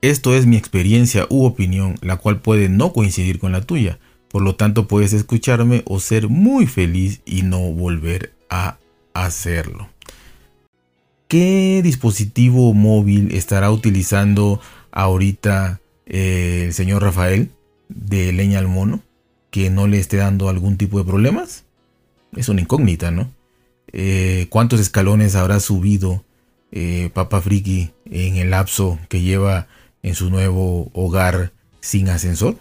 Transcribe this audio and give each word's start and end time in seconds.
Esto 0.00 0.34
es 0.36 0.46
mi 0.46 0.56
experiencia 0.56 1.26
u 1.28 1.44
opinión, 1.44 1.96
la 2.02 2.18
cual 2.18 2.40
puede 2.40 2.68
no 2.68 2.92
coincidir 2.92 3.40
con 3.40 3.50
la 3.50 3.62
tuya. 3.62 3.98
Por 4.28 4.42
lo 4.42 4.54
tanto, 4.54 4.86
puedes 4.86 5.12
escucharme 5.12 5.82
o 5.86 5.98
ser 5.98 6.28
muy 6.28 6.66
feliz 6.66 7.20
y 7.24 7.42
no 7.42 7.58
volver 7.72 8.32
a 8.48 8.78
hacerlo. 9.12 9.88
¿Qué 11.26 11.80
dispositivo 11.82 12.72
móvil 12.74 13.34
estará 13.34 13.72
utilizando 13.72 14.60
ahorita 14.92 15.80
eh, 16.06 16.62
el 16.66 16.74
señor 16.74 17.02
Rafael 17.02 17.50
de 17.88 18.32
Leña 18.32 18.60
al 18.60 18.68
Mono? 18.68 19.02
Que 19.50 19.68
no 19.68 19.88
le 19.88 19.98
esté 19.98 20.18
dando 20.18 20.48
algún 20.48 20.76
tipo 20.76 20.98
de 20.98 21.04
problemas. 21.04 21.64
Es 22.36 22.48
una 22.48 22.60
incógnita, 22.60 23.10
¿no? 23.10 23.32
Eh, 23.92 24.46
¿Cuántos 24.50 24.78
escalones 24.78 25.34
habrá 25.34 25.58
subido 25.58 26.24
eh, 26.70 27.10
Papa 27.14 27.40
Friki 27.40 27.90
en 28.04 28.36
el 28.36 28.50
lapso 28.50 28.98
que 29.08 29.22
lleva 29.22 29.66
en 30.02 30.14
su 30.14 30.30
nuevo 30.30 30.90
hogar 30.92 31.52
sin 31.80 32.08
ascensor? 32.08 32.56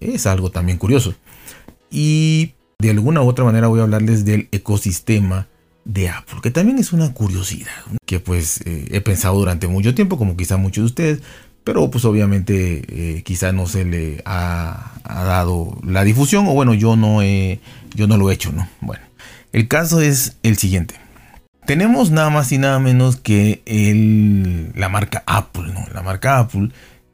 Es 0.00 0.26
algo 0.26 0.50
también 0.50 0.78
curioso. 0.78 1.14
Y 1.90 2.54
de 2.78 2.90
alguna 2.90 3.22
u 3.22 3.28
otra 3.28 3.44
manera 3.44 3.68
voy 3.68 3.80
a 3.80 3.84
hablarles 3.84 4.24
del 4.24 4.48
ecosistema 4.52 5.48
de 5.84 6.08
Apple, 6.08 6.40
que 6.42 6.50
también 6.50 6.78
es 6.78 6.92
una 6.92 7.12
curiosidad 7.12 7.72
que 8.06 8.20
pues 8.20 8.60
eh, 8.64 8.88
he 8.90 9.00
pensado 9.00 9.38
durante 9.38 9.66
mucho 9.66 9.94
tiempo, 9.94 10.18
como 10.18 10.36
quizá 10.36 10.56
muchos 10.56 10.82
de 10.82 10.86
ustedes, 10.86 11.22
pero 11.64 11.90
pues 11.90 12.04
obviamente 12.04 12.82
eh, 12.88 13.22
quizá 13.22 13.52
no 13.52 13.66
se 13.66 13.84
le 13.84 14.22
ha, 14.24 15.00
dado 15.04 15.78
la 15.84 16.04
difusión, 16.04 16.46
o 16.48 16.52
bueno, 16.52 16.74
yo 16.74 16.96
no, 16.96 17.22
he, 17.22 17.60
yo 17.94 18.06
no 18.06 18.16
lo 18.16 18.30
he 18.30 18.34
hecho, 18.34 18.52
¿no? 18.52 18.68
Bueno, 18.80 19.04
el 19.52 19.68
caso 19.68 20.00
es 20.00 20.36
el 20.42 20.56
siguiente. 20.56 20.94
Tenemos 21.70 22.10
nada 22.10 22.30
más 22.30 22.50
y 22.50 22.58
nada 22.58 22.80
menos 22.80 23.14
que 23.14 23.62
el, 23.64 24.72
la 24.74 24.88
marca 24.88 25.22
Apple, 25.24 25.72
¿no? 25.72 25.86
La 25.94 26.02
marca 26.02 26.40
Apple 26.40 26.70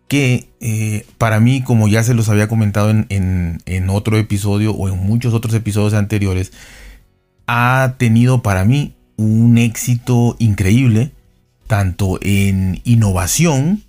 que 0.09 0.48
eh, 0.60 1.05
para 1.19 1.41
mí, 1.41 1.60
como 1.60 1.88
ya 1.88 2.02
se 2.02 2.15
los 2.15 2.30
había 2.30 2.48
comentado 2.48 2.88
en, 2.88 3.90
otro 3.90 4.16
episodio 4.16 4.73
o 4.73 4.88
en 4.88 4.96
muchos 4.96 5.35
otros 5.35 5.52
episodios 5.52 5.93
anteriores, 5.93 6.52
ha 7.46 7.96
tenido 7.98 8.40
para 8.40 8.65
mí 8.65 8.95
un 9.18 9.59
éxito 9.59 10.37
increíble, 10.38 11.10
tanto 11.66 12.18
en 12.23 12.80
innovación, 12.85 13.82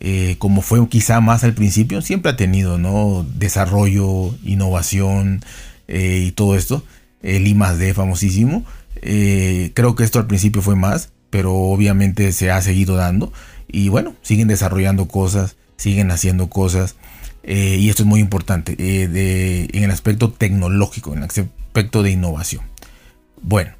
eh, 0.00 0.36
como 0.38 0.62
fue 0.62 0.88
quizá 0.88 1.20
más 1.20 1.44
al 1.44 1.52
principio, 1.52 2.00
siempre 2.00 2.32
ha 2.32 2.36
tenido, 2.38 2.78
¿no? 2.78 3.26
Desarrollo, 3.34 4.34
innovación 4.42 5.44
eh, 5.88 6.24
y 6.28 6.30
todo 6.30 6.56
esto. 6.56 6.82
El 7.20 7.46
I 7.46 7.54
D 7.78 7.92
famosísimo. 7.92 8.64
Creo 9.74 9.94
que 9.94 10.04
esto 10.04 10.18
al 10.18 10.26
principio 10.26 10.62
fue 10.62 10.76
más, 10.76 11.10
pero 11.30 11.54
obviamente 11.54 12.32
se 12.32 12.50
ha 12.50 12.60
seguido 12.62 12.96
dando. 12.96 13.32
Y 13.68 13.88
bueno, 13.88 14.14
siguen 14.22 14.48
desarrollando 14.48 15.06
cosas, 15.08 15.56
siguen 15.76 16.10
haciendo 16.10 16.48
cosas. 16.48 16.96
Eh, 17.42 17.76
y 17.78 17.90
esto 17.90 18.02
es 18.02 18.08
muy 18.08 18.20
importante 18.20 18.74
eh, 18.76 19.68
en 19.72 19.84
el 19.84 19.90
aspecto 19.90 20.32
tecnológico, 20.32 21.12
en 21.12 21.18
el 21.18 21.24
aspecto 21.24 22.02
de 22.02 22.10
innovación. 22.10 22.64
Bueno, 23.40 23.72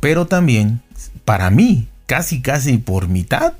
pero 0.00 0.26
también 0.26 0.82
para 1.24 1.50
mí, 1.50 1.88
casi 2.06 2.40
casi 2.40 2.78
por 2.78 3.08
mitad, 3.08 3.54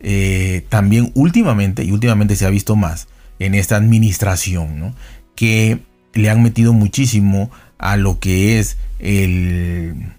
eh, 0.00 0.66
también 0.68 1.12
últimamente, 1.14 1.84
y 1.84 1.92
últimamente 1.92 2.34
se 2.34 2.46
ha 2.46 2.50
visto 2.50 2.74
más 2.74 3.06
en 3.38 3.54
esta 3.54 3.76
administración, 3.76 4.94
que 5.36 5.78
le 6.14 6.30
han 6.30 6.42
metido 6.42 6.72
muchísimo 6.72 7.50
a 7.78 7.96
lo 7.96 8.18
que 8.18 8.58
es 8.58 8.76
el, 8.98 10.14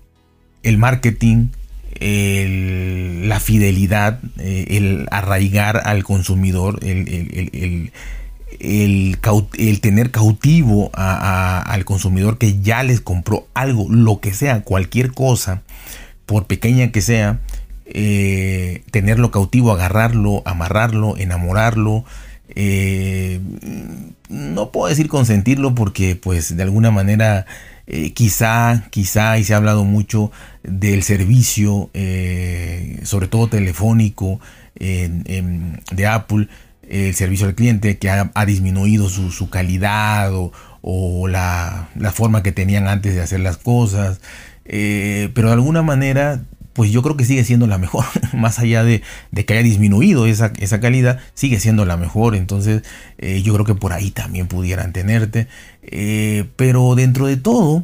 el 0.67 0.77
marketing, 0.77 1.47
la 1.99 3.39
fidelidad, 3.39 4.19
eh, 4.37 4.65
el 4.69 5.07
arraigar 5.11 5.81
al 5.85 6.03
consumidor, 6.03 6.79
el, 6.83 7.91
tener 9.81 10.11
cautivo 10.11 10.91
al 10.93 11.85
consumidor 11.85 12.37
que 12.37 12.59
ya 12.61 12.83
les 12.83 13.01
compró 13.01 13.47
algo, 13.53 13.87
lo 13.89 14.19
que 14.19 14.33
sea, 14.33 14.61
cualquier 14.61 15.13
cosa, 15.13 15.63
por 16.25 16.45
pequeña 16.45 16.91
que 16.91 17.01
sea, 17.01 17.39
eh, 17.85 18.83
tenerlo 18.91 19.31
cautivo, 19.31 19.71
agarrarlo, 19.71 20.43
amarrarlo, 20.45 21.17
enamorarlo. 21.17 22.03
Eh, 22.49 23.39
no 24.29 24.71
puedo 24.71 24.89
decir 24.89 25.07
consentirlo 25.07 25.73
porque 25.73 26.15
pues 26.15 26.55
de 26.55 26.63
alguna 26.63 26.91
manera 26.91 27.45
eh, 27.87 28.13
quizá, 28.13 28.83
quizá, 28.89 29.37
y 29.37 29.43
se 29.43 29.53
ha 29.53 29.57
hablado 29.57 29.85
mucho 29.85 30.31
del 30.63 31.03
servicio, 31.03 31.89
eh, 31.93 32.99
sobre 33.03 33.27
todo 33.27 33.47
telefónico 33.47 34.39
de 34.79 36.07
Apple, 36.07 36.49
el 36.89 37.15
servicio 37.15 37.47
al 37.47 37.55
cliente 37.55 37.97
que 37.97 38.09
ha, 38.09 38.45
disminuido 38.45 39.09
su, 39.09 39.49
calidad 39.49 40.31
o, 40.81 41.27
la, 41.27 41.89
forma 42.13 42.43
que 42.43 42.51
tenían 42.51 42.87
antes 42.87 43.15
de 43.15 43.21
hacer 43.21 43.39
las 43.39 43.57
cosas. 43.57 44.19
Eh, 44.65 45.31
pero 45.33 45.47
de 45.47 45.53
alguna 45.53 45.81
manera 45.81 46.41
pues 46.77 46.91
yo 46.91 47.01
creo 47.01 47.17
que 47.17 47.25
sigue 47.25 47.43
siendo 47.43 47.65
la 47.65 47.79
mejor, 47.79 48.05
más 48.33 48.59
allá 48.59 48.83
de, 48.83 49.01
que 49.33 49.53
haya 49.53 49.63
disminuido 49.63 50.27
esa, 50.27 50.53
calidad, 50.79 51.19
sigue 51.33 51.59
siendo 51.59 51.85
la 51.85 51.97
mejor, 51.97 52.35
entonces 52.35 52.83
eh, 53.17 53.41
yo 53.41 53.55
creo 53.55 53.65
que 53.65 53.73
por 53.73 53.93
ahí 53.93 54.11
también 54.11 54.45
pudieran 54.45 54.93
tenerte, 54.93 55.47
eh, 55.81 56.45
pero 56.55 56.93
dentro 56.93 57.25
de 57.25 57.35
todo, 57.35 57.83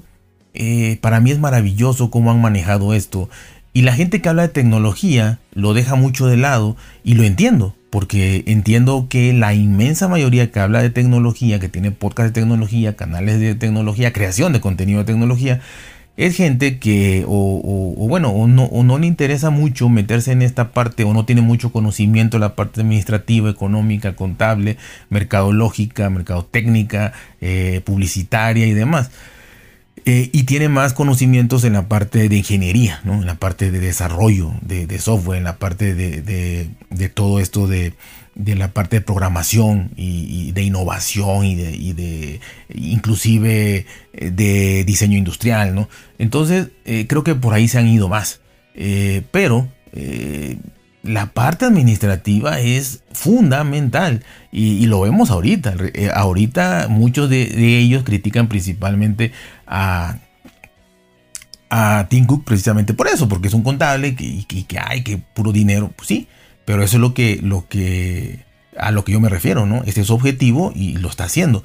eh, 0.53 0.99
para 1.01 1.19
mí 1.21 1.31
es 1.31 1.39
maravilloso 1.39 2.11
cómo 2.11 2.29
han 2.29 2.39
manejado 2.39 2.93
esto, 2.93 3.31
y 3.73 3.81
la 3.81 3.93
gente 3.93 4.21
que 4.21 4.29
habla 4.29 4.43
de 4.43 4.49
tecnología 4.49 5.39
lo 5.55 5.73
deja 5.73 5.95
mucho 5.95 6.27
de 6.27 6.37
lado, 6.37 6.77
y 7.03 7.15
lo 7.15 7.23
entiendo, 7.23 7.75
porque 7.89 8.43
entiendo 8.45 9.07
que 9.09 9.33
la 9.33 9.55
inmensa 9.55 10.07
mayoría 10.07 10.51
que 10.51 10.59
habla 10.59 10.83
de 10.83 10.91
tecnología, 10.91 11.59
que 11.59 11.67
tiene 11.67 11.89
podcast 11.89 12.27
de 12.27 12.41
tecnología, 12.41 12.95
canales 12.95 13.39
de 13.39 13.55
tecnología, 13.55 14.13
creación 14.13 14.53
de 14.53 14.61
contenido 14.61 14.99
de 14.99 15.05
tecnología, 15.05 15.61
es 16.15 16.35
gente 16.35 16.77
que 16.77 17.25
o, 17.27 17.95
bueno 18.07 18.29
o 18.29 18.47
no, 18.47 18.69
no, 18.71 18.99
le 18.99 19.07
interesa 19.07 19.49
mucho 19.49 19.89
meterse 19.89 20.31
en 20.31 20.41
esta 20.41 20.71
parte 20.71 21.03
o 21.03 21.13
no 21.13 21.25
tiene 21.25 21.41
mucho 21.41 21.71
conocimiento 21.71 22.37
de 22.37 22.41
la 22.41 22.55
parte 22.55 22.81
administrativa, 22.81 23.49
económica, 23.49 24.15
contable, 24.15 24.77
mercadológica, 25.09 26.09
mercadotécnica, 26.09 27.13
eh, 27.41 27.81
publicitaria 27.83 28.67
y 28.67 28.73
demás. 28.73 29.09
Eh, 30.05 30.29
y 30.33 30.43
tiene 30.43 30.67
más 30.67 30.93
conocimientos 30.93 31.63
en 31.63 31.73
la 31.73 31.87
parte 31.87 32.27
de 32.27 32.35
ingeniería, 32.35 32.99
¿no? 33.05 33.13
en 33.13 33.25
la 33.25 33.35
parte 33.35 33.71
de 33.71 33.79
desarrollo 33.79 34.51
de, 34.61 34.99
software, 34.99 35.37
en 35.37 35.45
la 35.45 35.57
parte 35.57 35.95
de 35.95 37.09
todo 37.09 37.39
esto 37.39 37.67
de, 37.67 37.93
de 38.35 38.55
la 38.55 38.73
parte 38.73 38.97
de 38.97 39.01
programación 39.01 39.91
y, 39.95 40.51
de 40.53 40.63
innovación 40.63 41.45
y 41.45 41.55
de, 41.55 42.39
inclusive 42.73 43.85
eh, 44.13 44.31
de 44.31 44.83
diseño 44.85 45.17
industrial, 45.17 45.75
¿no? 45.75 45.89
Entonces 46.17 46.69
eh, 46.85 47.05
creo 47.07 47.23
que 47.23 47.35
por 47.35 47.53
ahí 47.53 47.67
se 47.67 47.79
han 47.79 47.87
ido 47.87 48.09
más. 48.09 48.41
Eh, 48.75 49.21
pero 49.31 49.69
la 51.03 51.27
parte 51.33 51.65
administrativa 51.65 52.59
es 52.59 53.03
fundamental 53.11 54.23
y, 54.51 54.87
lo 54.87 55.01
vemos 55.01 55.29
ahorita. 55.29 55.75
ahorita 56.15 56.87
muchos 56.89 57.29
de, 57.29 57.77
ellos 57.77 58.03
critican 58.03 58.47
principalmente 58.47 59.31
a, 59.67 60.17
a 61.69 62.07
Tim 62.09 62.25
Cook 62.25 62.43
precisamente 62.45 62.95
por 62.95 63.07
eso, 63.07 63.29
porque 63.29 63.49
es 63.49 63.53
un 63.53 63.61
contable 63.61 64.15
y 64.17 64.43
que, 64.45 64.65
que, 64.65 64.79
hay 64.79 65.03
que 65.03 65.19
puro 65.19 65.51
dinero, 65.51 65.91
pues 65.95 66.07
sí 66.07 66.27
pero 66.65 66.83
eso 66.83 66.97
es 66.97 67.01
lo 67.01 67.13
que, 67.13 67.39
lo 67.41 67.67
que, 67.67 68.45
a 68.77 68.91
lo 68.91 69.03
que 69.03 69.11
yo 69.11 69.19
me 69.19 69.29
refiero, 69.29 69.65
¿no? 69.65 69.83
Este 69.85 70.01
es 70.01 70.07
su 70.07 70.13
objetivo 70.13 70.71
y 70.75 70.97
lo 70.97 71.09
está 71.09 71.25
haciendo. 71.25 71.63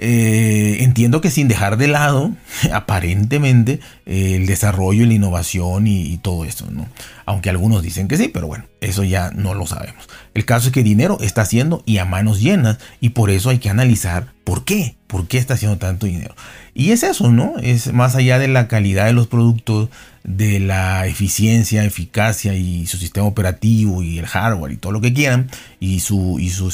Eh, 0.00 0.84
entiendo 0.84 1.20
que 1.20 1.30
sin 1.30 1.48
dejar 1.48 1.76
de 1.76 1.88
lado, 1.88 2.30
aparentemente, 2.72 3.80
el 4.06 4.46
desarrollo 4.46 5.02
y 5.02 5.06
la 5.06 5.14
innovación 5.14 5.88
y, 5.88 6.16
todo 6.18 6.44
esto, 6.44 6.70
¿no? 6.70 6.86
Aunque 7.26 7.50
algunos 7.50 7.82
dicen 7.82 8.06
que 8.06 8.16
sí, 8.16 8.28
pero 8.28 8.46
bueno, 8.46 8.64
eso 8.80 9.02
ya 9.02 9.30
no 9.32 9.54
lo 9.54 9.66
sabemos. 9.66 10.08
El 10.34 10.44
caso 10.44 10.68
es 10.68 10.72
que 10.72 10.84
dinero 10.84 11.18
está 11.20 11.42
haciendo 11.42 11.82
y 11.84 11.98
a 11.98 12.04
manos 12.04 12.40
llenas, 12.40 12.78
y 13.00 13.10
por 13.10 13.30
eso 13.30 13.50
hay 13.50 13.58
que 13.58 13.70
analizar 13.70 14.32
por 14.48 14.64
qué, 14.64 14.94
por 15.08 15.28
qué 15.28 15.36
está 15.36 15.54
haciendo 15.54 15.76
tanto 15.76 16.06
dinero. 16.06 16.34
Y 16.72 16.92
es 16.92 17.02
eso, 17.02 17.30
¿no? 17.30 17.58
Es 17.58 17.92
más 17.92 18.14
allá 18.14 18.38
de 18.38 18.48
la 18.48 18.66
calidad 18.66 19.04
de 19.04 19.12
los 19.12 19.26
productos, 19.26 19.90
de 20.24 20.58
la 20.58 21.06
eficiencia, 21.06 21.84
eficacia 21.84 22.54
y 22.54 22.86
su 22.86 22.96
sistema 22.96 23.26
operativo 23.26 24.02
y 24.02 24.18
el 24.18 24.24
hardware 24.24 24.72
y 24.72 24.78
todo 24.78 24.92
lo 24.92 25.02
que 25.02 25.12
quieran, 25.12 25.50
y 25.80 26.00
su, 26.00 26.38
y 26.40 26.48
su, 26.48 26.70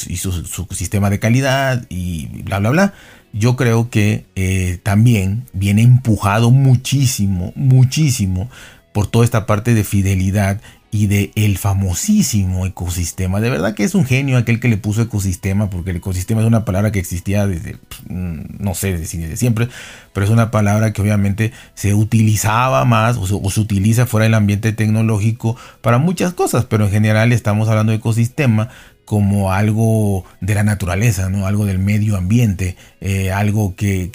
sistema 0.70 1.10
de 1.10 1.18
calidad 1.18 1.84
y 1.88 2.42
bla, 2.44 2.60
bla, 2.60 2.70
bla. 2.70 2.94
Yo 3.32 3.56
creo 3.56 3.90
que 3.90 4.24
eh, 4.36 4.78
también 4.84 5.46
viene 5.52 5.82
empujado 5.82 6.52
muchísimo, 6.52 7.52
muchísimo 7.56 8.48
por 8.92 9.08
toda 9.08 9.24
esta 9.24 9.46
parte 9.46 9.74
de 9.74 9.82
fidelidad 9.82 10.60
y 10.94 11.08
de 11.08 11.32
el 11.34 11.58
famosísimo 11.58 12.66
ecosistema. 12.66 13.40
De 13.40 13.50
verdad 13.50 13.74
que 13.74 13.82
es 13.82 13.96
un 13.96 14.04
genio 14.04 14.38
aquel 14.38 14.60
que 14.60 14.68
le 14.68 14.76
puso 14.76 15.02
ecosistema, 15.02 15.68
porque 15.68 15.90
el 15.90 15.96
ecosistema 15.96 16.40
es 16.40 16.46
una 16.46 16.64
palabra 16.64 16.92
que 16.92 17.00
existía 17.00 17.48
desde, 17.48 17.78
no 18.08 18.76
sé, 18.76 18.96
desde, 18.96 19.36
siempre, 19.36 19.68
pero 20.12 20.24
es 20.24 20.30
una 20.30 20.52
palabra 20.52 20.92
que 20.92 21.02
obviamente 21.02 21.50
se 21.74 21.94
utilizaba 21.94 22.84
más 22.84 23.16
o 23.16 23.26
se, 23.26 23.60
utiliza 23.60 24.06
fuera 24.06 24.22
del 24.22 24.34
ambiente 24.34 24.72
tecnológico 24.72 25.56
para 25.80 25.98
muchas 25.98 26.32
cosas, 26.32 26.64
pero 26.64 26.84
en 26.84 26.92
general 26.92 27.32
estamos 27.32 27.68
hablando 27.68 27.90
de 27.90 27.98
ecosistema 27.98 28.68
como 29.04 29.52
algo 29.52 30.24
de 30.40 30.54
la 30.54 30.62
naturaleza, 30.62 31.28
¿no? 31.28 31.46
algo 31.46 31.66
del 31.66 31.78
medio 31.78 32.16
ambiente, 32.16 32.76
eh, 33.00 33.32
algo 33.32 33.74
que, 33.76 34.10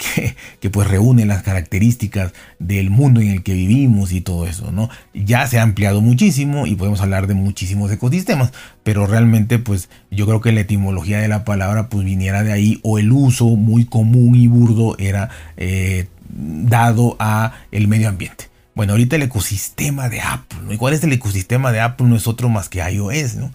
que, 0.60 0.70
pues 0.70 0.88
reúne 0.88 1.26
las 1.26 1.42
características 1.42 2.32
del 2.58 2.90
mundo 2.90 3.20
en 3.20 3.28
el 3.28 3.42
que 3.42 3.54
vivimos 3.54 4.12
y 4.12 4.20
todo 4.20 4.46
eso. 4.46 4.72
¿no? 4.72 4.90
Ya 5.14 5.46
se 5.46 5.58
ha 5.58 5.62
ampliado 5.62 6.00
muchísimo 6.00 6.66
y 6.66 6.74
podemos 6.74 7.00
hablar 7.00 7.26
de 7.26 7.34
muchísimos 7.34 7.90
ecosistemas, 7.90 8.52
pero 8.82 9.06
realmente 9.06 9.58
pues 9.58 9.88
yo 10.10 10.26
creo 10.26 10.40
que 10.40 10.52
la 10.52 10.60
etimología 10.60 11.20
de 11.20 11.28
la 11.28 11.44
palabra 11.44 11.88
pues 11.88 12.04
viniera 12.04 12.42
de 12.42 12.52
ahí 12.52 12.80
o 12.82 12.98
el 12.98 13.12
uso 13.12 13.46
muy 13.46 13.84
común 13.84 14.34
y 14.34 14.46
burdo 14.46 14.96
era 14.98 15.30
eh, 15.56 16.08
dado 16.28 17.16
a 17.18 17.52
el 17.70 17.88
medio 17.88 18.08
ambiente. 18.08 18.50
Bueno, 18.74 18.92
ahorita 18.92 19.16
el 19.16 19.22
ecosistema 19.22 20.08
de 20.08 20.20
Apple. 20.20 20.58
¿Y 20.70 20.76
cuál 20.76 20.94
es 20.94 21.02
el 21.02 21.12
ecosistema 21.12 21.72
de 21.72 21.80
Apple? 21.80 22.06
No 22.06 22.16
es 22.16 22.26
otro 22.26 22.48
más 22.48 22.68
que 22.68 22.78
iOS, 22.78 23.34
¿no? 23.34 23.52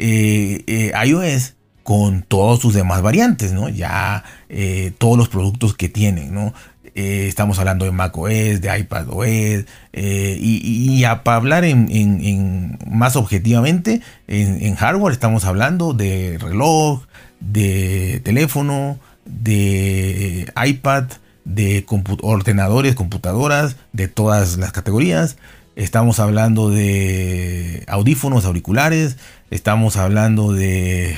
Eh, 0.00 0.62
eh, 0.68 0.92
iOS 1.06 1.54
con 1.82 2.22
todas 2.22 2.60
sus 2.60 2.72
demás 2.72 3.02
variantes, 3.02 3.52
¿no? 3.52 3.68
Ya 3.68 4.22
eh, 4.48 4.92
todos 4.96 5.18
los 5.18 5.28
productos 5.28 5.74
que 5.74 5.88
tienen, 5.88 6.32
¿no? 6.32 6.54
estamos 6.94 7.60
hablando 7.60 7.84
de 7.84 7.92
macOS, 7.92 8.60
de 8.60 8.76
iPadOS, 8.76 9.66
y, 9.92 11.02
para 11.22 11.36
hablar 11.36 11.64
en, 11.64 12.76
más 12.90 13.14
objetivamente, 13.14 14.00
en, 14.26 14.74
hardware 14.74 15.12
estamos 15.12 15.44
hablando 15.44 15.92
de 15.92 16.38
reloj, 16.40 17.04
de 17.38 18.20
teléfono, 18.24 18.98
de 19.24 20.52
iPad, 20.66 21.04
de 21.44 21.86
ordenadores, 22.22 22.96
computadoras, 22.96 23.76
de 23.92 24.08
todas 24.08 24.56
las 24.56 24.72
categorías. 24.72 25.36
Estamos 25.78 26.18
hablando 26.18 26.70
de 26.70 27.84
audífonos, 27.86 28.44
auriculares, 28.44 29.16
Estamos 29.52 29.96
hablando 29.96 30.52
de... 30.52 31.16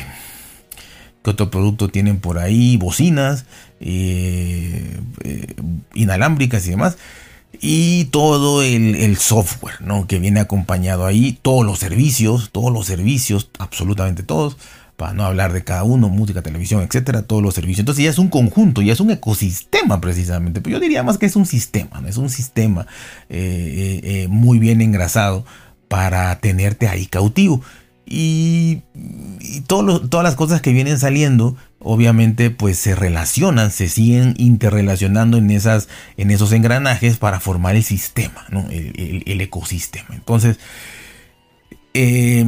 ¿Qué 1.24 1.30
otro 1.30 1.50
producto 1.50 1.88
tienen 1.88 2.20
por 2.20 2.38
ahí? 2.38 2.76
Bocinas, 2.76 3.46
eh, 3.80 5.00
eh, 5.24 5.54
inalámbricas 5.94 6.66
y 6.66 6.70
demás. 6.70 6.98
Y 7.58 8.04
todo 8.06 8.62
el, 8.62 9.16
software, 9.16 9.80
¿no? 9.80 10.06
Que 10.06 10.18
viene 10.18 10.40
acompañado 10.40 11.06
ahí. 11.06 11.38
Todos 11.40 11.64
los 11.64 11.78
servicios, 11.78 12.50
todos 12.52 12.70
los 12.70 12.84
servicios, 12.84 13.48
absolutamente 13.58 14.22
todos. 14.22 14.58
Para 15.00 15.14
no 15.14 15.24
hablar 15.24 15.54
de 15.54 15.64
cada 15.64 15.82
uno, 15.82 16.10
música, 16.10 16.42
televisión, 16.42 16.82
etcétera, 16.82 17.22
todos 17.22 17.42
los 17.42 17.54
servicios. 17.54 17.80
Entonces 17.80 18.04
ya 18.04 18.10
es 18.10 18.18
un 18.18 18.28
conjunto, 18.28 18.82
ya 18.82 18.92
es 18.92 19.00
un 19.00 19.10
ecosistema 19.10 19.98
precisamente. 19.98 20.60
Pero 20.60 20.76
yo 20.76 20.80
diría 20.80 21.02
más 21.02 21.16
que 21.16 21.24
es 21.24 21.36
un 21.36 21.46
sistema, 21.46 22.02
¿no? 22.02 22.08
Es 22.08 22.18
un 22.18 22.28
sistema 22.28 22.86
eh, 23.30 24.26
muy 24.28 24.58
bien 24.58 24.82
engrasado 24.82 25.46
para 25.88 26.38
tenerte 26.40 26.86
ahí 26.86 27.06
cautivo. 27.06 27.62
Y, 28.12 28.82
todas 29.68 30.24
las 30.24 30.34
cosas 30.34 30.60
que 30.60 30.72
vienen 30.72 30.98
saliendo, 30.98 31.56
obviamente, 31.78 32.50
pues 32.50 32.76
se 32.76 32.96
relacionan, 32.96 33.70
se 33.70 33.88
siguen 33.88 34.34
interrelacionando 34.36 35.38
en, 35.38 35.48
esas, 35.52 35.88
en 36.16 36.32
esos 36.32 36.50
engranajes 36.50 37.16
para 37.18 37.38
formar 37.38 37.76
el 37.76 37.84
sistema, 37.84 38.44
el, 38.70 39.40
ecosistema. 39.40 40.08
Entonces, 40.10 40.58
eh, 41.94 42.44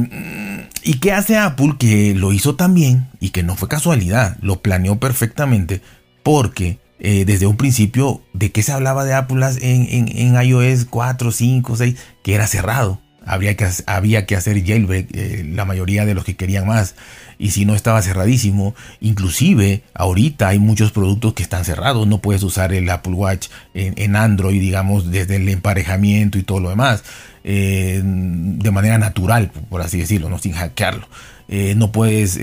¿y 0.83 0.95
qué 0.95 1.11
hace 1.11 1.37
Apple? 1.37 1.75
Que 1.79 2.13
lo 2.15 2.33
hizo 2.33 2.55
también 2.55 3.07
y 3.19 3.29
que 3.29 3.43
no 3.43 3.55
fue 3.55 3.67
casualidad, 3.69 4.37
lo 4.41 4.61
planeó 4.61 4.99
perfectamente 4.99 5.81
porque 6.23 6.79
eh, 6.99 7.25
desde 7.25 7.47
un 7.47 7.57
principio, 7.57 8.21
¿de 8.33 8.51
qué 8.51 8.63
se 8.63 8.71
hablaba 8.71 9.03
de 9.03 9.13
Apple 9.13 9.45
en, 9.61 9.87
en, 9.89 10.17
en 10.17 10.41
iOS 10.41 10.85
4, 10.85 11.31
5, 11.31 11.75
6? 11.75 11.95
Que 12.23 12.35
era 12.35 12.47
cerrado 12.47 13.03
habría 13.25 13.55
que, 13.55 13.67
había 13.85 14.25
que 14.25 14.35
hacer 14.35 14.63
jailbreak, 14.63 15.09
eh, 15.13 15.45
la 15.47 15.65
mayoría 15.65 16.05
de 16.05 16.13
los 16.13 16.23
que 16.23 16.35
querían 16.35 16.67
más, 16.67 16.95
y 17.37 17.51
si 17.51 17.65
no 17.65 17.75
estaba 17.75 18.01
cerradísimo, 18.01 18.75
inclusive 18.99 19.83
ahorita 19.93 20.49
hay 20.49 20.59
muchos 20.59 20.91
productos 20.91 21.33
que 21.33 21.43
están 21.43 21.65
cerrados, 21.65 22.07
no 22.07 22.19
puedes 22.19 22.43
usar 22.43 22.73
el 22.73 22.89
Apple 22.89 23.13
Watch 23.13 23.47
en, 23.73 24.15
Android, 24.15 24.59
digamos, 24.59 25.11
desde 25.11 25.37
el 25.37 25.49
emparejamiento 25.49 26.37
y 26.37 26.43
todo 26.43 26.59
lo 26.59 26.69
demás, 26.69 27.03
eh, 27.43 28.01
de 28.03 28.71
manera 28.71 28.97
natural, 28.97 29.51
por 29.69 29.81
así 29.81 29.99
decirlo, 29.99 30.29
no 30.29 30.39
sin 30.39 30.53
hackearlo. 30.53 31.07
Eh, 31.49 31.75
no 31.75 31.91
puedes 31.91 32.39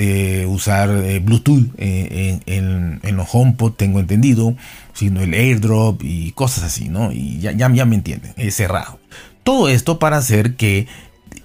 usar 0.46 0.90
Bluetooth 1.22 1.68
en, 1.78 3.00
los 3.16 3.28
HomePod, 3.32 3.72
tengo 3.72 3.98
entendido, 3.98 4.54
sino 4.92 5.22
el 5.22 5.32
AirDrop 5.34 6.02
y 6.04 6.32
cosas 6.32 6.64
así, 6.64 6.88
¿no? 6.88 7.10
Y 7.10 7.38
ya, 7.38 7.52
ya, 7.52 7.68
me 7.68 7.96
entienden, 7.96 8.34
es 8.36 8.54
cerrado. 8.54 9.00
Todo 9.42 9.68
esto 9.68 9.98
para 9.98 10.18
hacer 10.18 10.54
que 10.54 10.86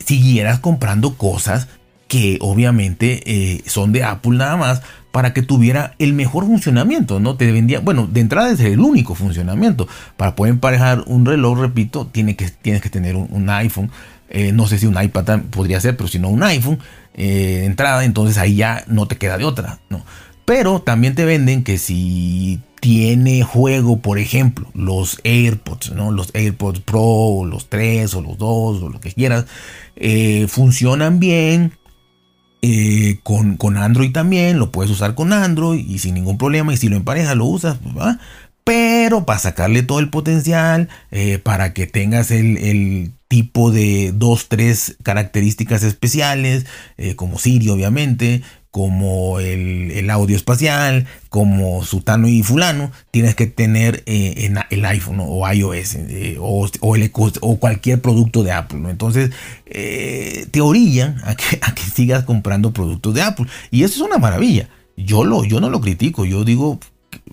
siguieras 0.06 0.60
comprando 0.60 1.16
cosas 1.16 1.68
que 2.07 2.38
obviamente 2.42 3.22
eh, 3.25 3.62
son 3.66 3.92
de 3.92 4.04
Apple 4.04 4.38
nada 4.38 4.57
más 4.57 4.81
para 5.15 5.31
que 5.31 5.41
tuviera 5.41 5.95
el 5.97 6.12
mejor 6.12 6.44
funcionamiento, 6.44 7.21
¿no? 7.21 7.38
Te 7.38 7.50
vendía, 7.50 7.79
bueno, 7.79 8.06
de 8.06 8.19
entrada 8.19 8.51
es 8.51 8.59
el 8.59 8.81
único 8.81 9.15
funcionamiento. 9.15 9.88
Para 10.17 10.35
poder 10.35 10.51
emparejar 10.51 11.06
un 11.07 11.25
reloj, 11.25 11.57
repito, 11.57 12.06
tiene 12.06 12.35
que, 12.35 12.50
tienes 12.50 12.81
que 12.81 12.89
tener 12.89 13.15
un, 13.15 13.50
iPhone. 13.50 13.89
Eh, 14.27 14.51
no 14.51 14.67
sé 14.67 14.77
si 14.77 14.88
un 14.88 15.01
iPad 15.01 15.44
podría 15.51 15.79
ser, 15.79 15.95
pero 15.95 16.09
si 16.09 16.19
no 16.19 16.27
un 16.27 16.44
iPhone 16.44 16.79
eh, 17.13 17.59
de 17.59 17.65
entrada, 17.65 18.03
entonces 18.03 18.38
ahí 18.38 18.56
ya 18.56 18.83
no 18.88 19.07
te 19.07 19.15
queda 19.15 19.38
de 19.38 19.45
otra, 19.45 19.79
¿no? 19.89 20.03
Pero 20.44 20.81
también 20.81 21.15
te 21.15 21.23
venden 21.23 21.63
que 21.63 21.77
si 21.77 22.59
tiene 22.81 23.41
juego, 23.44 24.01
por 24.01 24.19
ejemplo, 24.19 24.68
los 24.73 25.21
AirPods, 25.23 25.94
¿no? 25.94 26.11
Los 26.11 26.31
AirPods 26.33 26.81
Pro, 26.81 27.45
los 27.45 27.69
3 27.69 28.13
o 28.15 28.21
los 28.21 28.38
2 28.38 28.83
o 28.83 28.89
lo 28.89 29.00
que 29.00 29.13
quieras, 29.13 29.45
eh, 29.95 30.47
funcionan 30.50 31.21
bien. 31.21 31.71
Eh, 32.67 33.19
con, 33.21 33.57
con, 33.57 33.77
Android 33.77 34.12
también, 34.12 34.57
lo 34.57 34.71
puedes 34.71 34.91
usar 34.91 35.13
con 35.13 35.33
Android 35.33 35.88
y 35.88 36.00
sin 36.00 36.15
ningún 36.15 36.39
problema. 36.39 36.73
Y 36.73 36.77
si 36.77 36.89
lo 36.89 36.95
emparejas, 36.95 37.38
lo 37.38 37.45
usas, 37.45 37.77
pero 38.63 39.23
para 39.23 39.38
sacarle 39.38 39.83
todo 39.83 40.00
el 40.00 40.09
potencial, 40.09 40.89
eh, 41.12 41.38
para 41.38 41.73
que 41.73 41.85
tengas 41.85 42.31
el, 42.31 43.12
tipo 43.27 43.71
de 43.71 44.13
dos, 44.15 44.47
tres 44.47 44.97
características 45.03 45.83
especiales, 45.83 46.65
como 47.15 47.39
Siri 47.39 47.69
obviamente, 47.69 48.44
como 48.75 49.39
el, 49.39 50.10
audio 50.10 50.36
espacial, 50.36 51.07
como 51.30 51.86
Sutano 51.86 52.27
y 52.27 52.44
Fulano, 52.44 52.92
tienes 53.10 53.33
que 53.33 53.48
tener 53.48 54.04
eh, 54.06 54.54
el 54.69 54.83
iPhone 54.83 55.22
o 55.22 55.50
iOS 55.50 55.95
eh, 55.95 56.36
o, 56.42 56.68
o, 56.81 57.57
cualquier 57.57 58.01
producto 58.01 58.44
de 58.44 58.51
Apple. 58.51 58.81
Entonces, 58.89 59.31
eh, 59.66 60.48
te 60.51 60.60
orillan 60.60 61.22
a 61.24 61.36
que, 61.36 61.57
a 61.62 61.74
que 61.74 61.83
sigas 61.83 62.25
comprando 62.25 62.74
productos 62.74 63.13
de 63.13 63.22
Apple. 63.22 63.45
Y 63.72 63.83
eso 63.86 64.04
es 64.04 64.10
una 64.10 64.18
maravilla. 64.18 64.68
Yo, 64.98 65.24
lo, 65.24 65.45
yo 65.45 65.61
no 65.61 65.69
lo 65.69 65.80
critico, 65.80 66.26
yo 66.26 66.44
digo, 66.44 66.78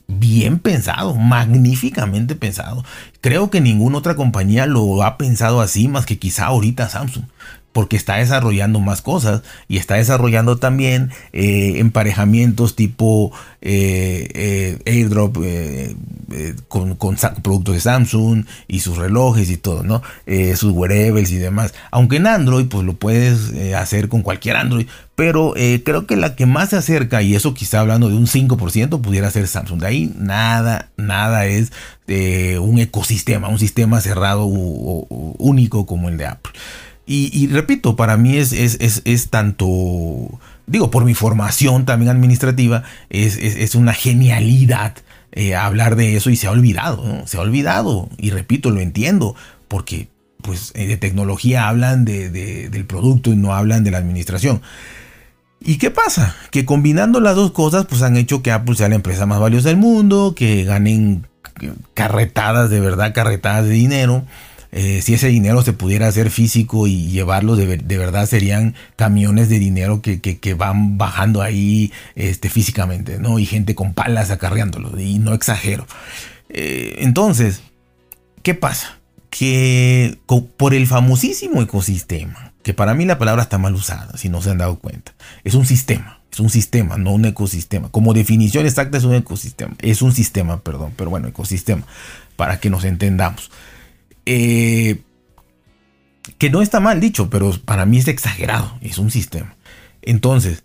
bien 0.06 0.60
pensado, 0.60 1.16
magníficamente 1.16 2.36
pensado. 2.36 2.84
Creo 3.20 3.50
que 3.50 3.60
ninguna 3.60 3.98
otra 3.98 4.14
compañía 4.14 4.66
lo 4.66 5.02
ha 5.02 5.18
pensado 5.18 5.60
así, 5.60 5.88
más 5.88 6.06
que 6.06 6.20
quizá 6.20 6.46
ahorita 6.46 6.88
Samsung 6.88 7.24
porque 7.72 7.96
está 7.96 8.16
desarrollando 8.16 8.80
más 8.80 9.02
cosas 9.02 9.42
y 9.66 9.78
está 9.78 9.94
desarrollando 9.94 10.58
también 10.58 11.10
eh, 11.32 11.74
emparejamientos 11.76 12.76
tipo 12.76 13.32
eh, 13.62 14.28
eh, 14.34 14.78
airdrop 14.86 15.38
con, 16.68 16.96
productos 17.42 17.74
de 17.74 17.80
Samsung 17.80 18.44
y 18.68 18.80
sus 18.80 18.96
relojes 18.96 19.50
y 19.50 19.56
todo, 19.56 19.82
¿no? 19.82 20.02
sus 20.54 20.72
wearables 20.72 21.30
y 21.30 21.36
demás. 21.36 21.74
Aunque 21.90 22.16
en 22.16 22.26
Android, 22.26 22.66
pues 22.66 22.84
lo 22.84 22.94
puedes 22.94 23.52
hacer 23.74 24.08
con 24.08 24.22
cualquier 24.22 24.56
Android, 24.56 24.86
pero 25.14 25.54
creo 25.84 26.06
que 26.06 26.16
la 26.16 26.34
que 26.34 26.46
más 26.46 26.70
se 26.70 26.76
acerca, 26.76 27.22
y 27.22 27.34
eso 27.34 27.52
quizá 27.54 27.80
hablando 27.80 28.08
de 28.08 28.16
un 28.16 28.26
5%, 28.26 29.00
pudiera 29.00 29.30
ser 29.30 29.46
Samsung. 29.46 29.80
De 29.80 29.86
ahí 29.86 30.12
nada, 30.16 30.88
nada 30.96 31.46
es 31.46 31.72
un 32.08 32.78
ecosistema, 32.78 33.48
un 33.48 33.58
sistema 33.58 34.00
cerrado 34.00 34.46
único 34.46 35.86
como 35.86 36.08
el 36.08 36.16
de 36.16 36.26
Apple. 36.26 36.52
Y, 37.04 37.48
repito, 37.48 37.96
para 37.96 38.16
mí 38.16 38.36
es, 38.36 38.52
es, 38.52 39.30
tanto, 39.30 39.66
digo, 40.66 40.90
por 40.90 41.04
mi 41.04 41.14
formación 41.14 41.84
también 41.84 42.10
administrativa, 42.10 42.84
es, 43.10 43.74
una 43.74 43.92
genialidad 43.92 44.94
eh, 45.32 45.54
hablar 45.54 45.96
de 45.96 46.16
eso 46.16 46.30
y 46.30 46.36
se 46.36 46.46
ha 46.46 46.52
olvidado, 46.52 47.26
se 47.26 47.36
ha 47.36 47.40
olvidado. 47.40 48.08
Y 48.18 48.30
repito, 48.30 48.70
lo 48.70 48.80
entiendo, 48.80 49.34
porque 49.68 50.08
pues 50.42 50.72
eh, 50.74 50.86
de 50.86 50.96
tecnología 50.96 51.68
hablan 51.68 52.04
de, 52.04 52.30
del 52.30 52.84
producto 52.84 53.30
y 53.32 53.36
no 53.36 53.54
hablan 53.54 53.84
de 53.84 53.90
la 53.90 53.98
administración. 53.98 54.62
¿Y 55.60 55.78
qué 55.78 55.90
pasa? 55.90 56.34
Que 56.50 56.64
combinando 56.64 57.20
las 57.20 57.36
dos 57.36 57.52
cosas, 57.52 57.86
pues 57.86 58.02
han 58.02 58.16
hecho 58.16 58.42
que 58.42 58.50
Apple 58.50 58.74
sea 58.74 58.88
la 58.88 58.96
empresa 58.96 59.26
más 59.26 59.40
valiosa 59.40 59.68
del 59.68 59.76
mundo, 59.76 60.34
que 60.36 60.64
ganen 60.64 61.26
carretadas, 61.94 62.70
de 62.70 62.80
verdad, 62.80 63.14
carretadas 63.14 63.64
de 63.64 63.70
dinero. 63.70 64.24
Eh, 64.72 65.02
si 65.02 65.14
ese 65.14 65.28
dinero 65.28 65.62
se 65.62 65.74
pudiera 65.74 66.08
hacer 66.08 66.30
físico 66.30 66.86
y 66.86 67.08
llevarlo 67.08 67.56
de, 67.56 67.76
verdad 67.98 68.26
serían 68.26 68.74
camiones 68.96 69.48
de 69.48 69.58
dinero 69.58 70.00
que, 70.00 70.54
van 70.54 70.98
bajando 70.98 71.42
ahí 71.42 71.92
este, 72.14 72.48
físicamente, 72.48 73.18
¿no? 73.18 73.38
Y 73.38 73.46
gente 73.46 73.74
con 73.74 73.92
palas 73.92 74.30
acarreándolo, 74.30 74.98
y 74.98 75.18
no 75.18 75.34
exagero. 75.34 75.86
Eh, 76.48 76.96
entonces, 76.98 77.62
¿qué 78.42 78.54
pasa? 78.54 78.98
Que 79.30 80.18
por 80.56 80.74
el 80.74 80.86
famosísimo 80.86 81.62
ecosistema 81.62 82.52
que 82.62 82.74
para 82.74 82.94
mí 82.94 83.04
la 83.04 83.18
palabra 83.18 83.42
está 83.42 83.58
mal 83.58 83.74
usada, 83.74 84.16
si 84.16 84.28
no 84.28 84.40
se 84.40 84.50
han 84.50 84.58
dado 84.58 84.78
cuenta. 84.78 85.12
Es 85.44 85.54
un 85.54 85.66
sistema, 85.66 86.20
es 86.30 86.40
un 86.40 86.50
sistema, 86.50 86.96
no 86.96 87.12
un 87.12 87.24
ecosistema. 87.24 87.88
Como 87.90 88.14
definición 88.14 88.66
exacta 88.66 88.98
es 88.98 89.04
un 89.04 89.14
ecosistema, 89.14 89.74
es 89.80 90.02
un 90.02 90.12
sistema, 90.12 90.60
perdón, 90.60 90.92
pero 90.96 91.10
bueno, 91.10 91.28
ecosistema, 91.28 91.82
para 92.36 92.60
que 92.60 92.70
nos 92.70 92.84
entendamos. 92.84 93.50
Eh, 94.26 95.02
que 96.38 96.50
no 96.50 96.62
está 96.62 96.80
mal 96.80 97.00
dicho, 97.00 97.30
pero 97.30 97.52
para 97.64 97.86
mí 97.86 97.98
es 97.98 98.08
exagerado, 98.08 98.78
es 98.80 98.98
un 98.98 99.10
sistema. 99.10 99.56
Entonces, 100.02 100.64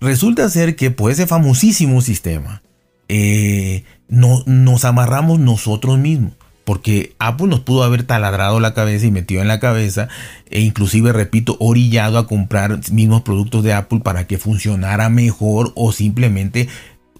resulta 0.00 0.48
ser 0.48 0.76
que 0.76 0.90
por 0.90 1.10
ese 1.10 1.26
famosísimo 1.26 2.00
sistema, 2.00 2.62
eh, 3.08 3.84
no, 4.08 4.42
nos 4.46 4.84
amarramos 4.84 5.38
nosotros 5.38 5.98
mismos. 5.98 6.32
Porque 6.64 7.14
Apple 7.18 7.48
nos 7.48 7.60
pudo 7.60 7.82
haber 7.84 8.04
taladrado 8.04 8.58
la 8.58 8.72
cabeza 8.72 9.04
y 9.04 9.10
metido 9.10 9.42
en 9.42 9.48
la 9.48 9.60
cabeza 9.60 10.08
e 10.48 10.60
inclusive, 10.60 11.12
repito, 11.12 11.58
orillado 11.60 12.16
a 12.16 12.26
comprar 12.26 12.80
mismos 12.90 13.20
productos 13.20 13.62
de 13.64 13.74
Apple 13.74 14.00
para 14.00 14.26
que 14.26 14.38
funcionara 14.38 15.10
mejor 15.10 15.72
o 15.74 15.92
simplemente 15.92 16.68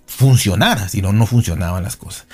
funcionara, 0.07 0.89
si 0.89 1.03
no, 1.03 1.13
no 1.13 1.27
funcionaban 1.27 1.83
las 1.83 1.97
cosas. 1.97 2.27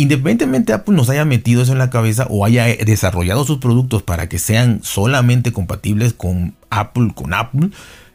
Independientemente 0.00 0.72
Apple 0.72 0.94
nos 0.94 1.10
haya 1.10 1.24
metido 1.24 1.60
eso 1.60 1.72
en 1.72 1.78
la 1.78 1.90
cabeza 1.90 2.28
o 2.30 2.44
haya 2.44 2.66
desarrollado 2.66 3.44
sus 3.44 3.58
productos 3.58 4.04
para 4.04 4.28
que 4.28 4.38
sean 4.38 4.78
solamente 4.84 5.52
compatibles 5.52 6.12
con 6.12 6.54
Apple, 6.70 7.10
con 7.16 7.34
Apple, 7.34 7.70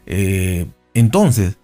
eh, 0.05 0.65
entonces 0.93 1.57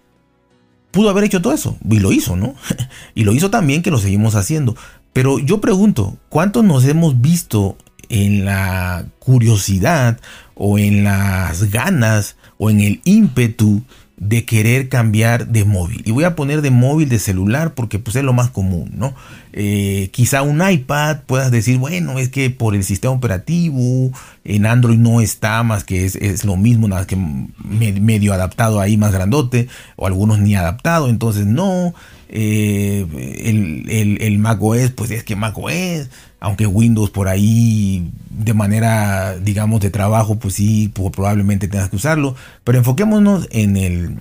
pudo 0.90 1.08
haber 1.08 1.24
hecho 1.24 1.40
todo 1.40 1.54
eso 1.54 1.78
y 1.88 2.00
lo 2.00 2.12
hizo, 2.12 2.36
¿no? 2.36 2.54
y 3.14 3.24
lo 3.24 3.32
hizo 3.32 3.48
también 3.48 3.80
que 3.80 3.90
lo 3.90 3.96
seguimos 3.96 4.34
haciendo. 4.34 4.76
Pero 5.14 5.38
yo 5.38 5.62
pregunto, 5.62 6.18
¿cuántos 6.28 6.64
nos 6.64 6.84
hemos 6.84 7.22
visto 7.22 7.78
en 8.10 8.44
la 8.44 9.06
curiosidad 9.20 10.20
o 10.54 10.78
en 10.78 11.02
las 11.02 11.70
ganas 11.70 12.36
o 12.58 12.68
en 12.68 12.80
el 12.80 13.00
ímpetu 13.04 13.82
de 14.20 14.44
querer 14.44 14.90
cambiar 14.90 15.48
de 15.48 15.64
móvil. 15.64 16.02
Y 16.04 16.10
voy 16.12 16.24
a 16.24 16.36
poner 16.36 16.60
de 16.60 16.70
móvil 16.70 17.08
de 17.08 17.18
celular 17.18 17.72
porque 17.74 17.98
pues 17.98 18.16
es 18.16 18.22
lo 18.22 18.34
más 18.34 18.50
común, 18.50 18.90
¿no? 18.94 19.14
Eh, 19.54 20.10
quizá 20.12 20.42
un 20.42 20.62
iPad 20.62 21.20
puedas 21.26 21.50
decir, 21.50 21.78
bueno, 21.78 22.18
es 22.18 22.28
que 22.28 22.50
por 22.50 22.74
el 22.74 22.84
sistema 22.84 23.14
operativo 23.14 24.12
en 24.44 24.66
Android 24.66 24.98
no 24.98 25.22
está 25.22 25.62
más 25.62 25.84
que 25.84 26.04
es, 26.04 26.44
lo 26.44 26.56
mismo, 26.58 26.86
nada 26.86 27.06
que 27.06 27.16
medio 27.16 28.34
adaptado 28.34 28.78
ahí 28.78 28.98
más 28.98 29.12
grandote, 29.12 29.68
o 29.96 30.06
algunos 30.06 30.38
ni 30.38 30.54
adaptado, 30.54 31.08
entonces 31.08 31.46
no. 31.46 31.94
Eh, 32.28 33.06
el, 33.42 33.90
el, 33.90 34.22
el 34.22 34.38
Mac 34.38 34.62
OS, 34.62 34.90
pues 34.90 35.10
es 35.10 35.24
que 35.24 35.34
Mac 35.34 35.56
OS, 35.58 36.08
aunque 36.40 36.66
Windows 36.66 37.10
por 37.10 37.28
ahí 37.28 38.10
de 38.30 38.54
manera, 38.54 39.36
digamos, 39.36 39.80
de 39.80 39.90
trabajo, 39.90 40.38
pues 40.38 40.54
sí, 40.54 40.90
probablemente 41.12 41.68
tengas 41.68 41.90
que 41.90 41.96
usarlo, 41.96 42.34
pero 42.64 42.78
enfoquémonos 42.78 43.46
en 43.50 43.76
el, 43.76 44.16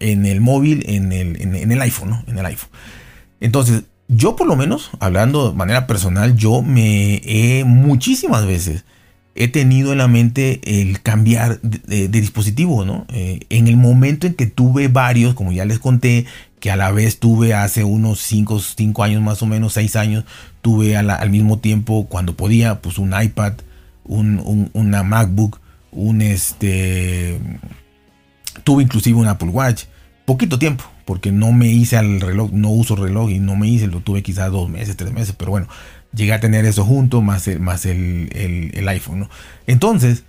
en 0.00 0.26
el 0.26 0.40
móvil, 0.40 0.84
en 0.88 1.12
el, 1.12 1.40
en, 1.40 1.72
el 1.72 1.80
iPhone, 1.80 2.10
¿no? 2.10 2.24
En 2.26 2.38
el 2.38 2.46
iPhone. 2.46 2.70
Entonces, 3.40 3.84
yo 4.08 4.34
por 4.34 4.48
lo 4.48 4.56
menos, 4.56 4.90
hablando 4.98 5.50
de 5.50 5.56
manera 5.56 5.86
personal, 5.86 6.36
yo 6.36 6.62
me 6.62 7.22
he 7.24 7.64
muchísimas 7.64 8.44
veces 8.44 8.84
he 9.34 9.48
tenido 9.48 9.92
en 9.92 9.98
la 9.98 10.08
mente 10.08 10.60
el 10.64 11.00
cambiar 11.02 11.60
de, 11.62 12.08
dispositivo, 12.08 12.84
¿no? 12.84 13.06
Eh, 13.08 13.40
en 13.48 13.68
el 13.68 13.76
momento 13.76 14.26
en 14.26 14.34
que 14.34 14.46
tuve 14.46 14.88
varios, 14.88 15.34
como 15.34 15.52
ya 15.52 15.64
les 15.64 15.78
conté, 15.78 16.26
que 16.58 16.70
a 16.70 16.76
la 16.76 16.90
vez 16.90 17.18
tuve 17.18 17.54
hace 17.54 17.84
unos 17.84 18.20
5 18.20 19.02
años 19.02 19.22
más 19.22 19.42
o 19.42 19.46
menos, 19.46 19.72
6 19.74 19.96
años, 19.96 20.24
tuve 20.62 20.96
al 20.96 21.30
mismo 21.30 21.58
tiempo 21.58 22.06
cuando 22.08 22.36
podía, 22.36 22.80
pues 22.80 22.98
un 22.98 23.14
iPad, 23.20 23.54
un, 24.04 24.70
una 24.72 25.02
MacBook, 25.02 25.60
un 25.92 26.22
este, 26.22 27.38
tuve 28.64 28.82
inclusive 28.82 29.18
un 29.18 29.28
Apple 29.28 29.48
Watch, 29.48 29.84
poquito 30.26 30.58
tiempo, 30.58 30.84
porque 31.04 31.32
no 31.32 31.52
me 31.52 31.68
hice 31.68 31.96
al 31.96 32.20
reloj, 32.20 32.50
no 32.52 32.70
uso 32.70 32.94
reloj 32.96 33.30
y 33.30 33.38
no 33.38 33.56
me 33.56 33.68
hice, 33.68 33.86
lo 33.86 34.00
tuve 34.00 34.22
quizás 34.22 34.50
dos 34.50 34.68
meses, 34.68 34.96
tres 34.96 35.12
meses, 35.12 35.34
pero 35.36 35.50
bueno, 35.50 35.68
llegué 36.14 36.32
a 36.32 36.40
tener 36.40 36.64
eso 36.64 36.84
junto, 36.84 37.22
más 37.22 37.48
el, 37.48 37.60
más 37.60 37.86
el, 37.86 38.70
el 38.74 38.88
iPhone. 38.88 39.28
Entonces, 39.66 40.24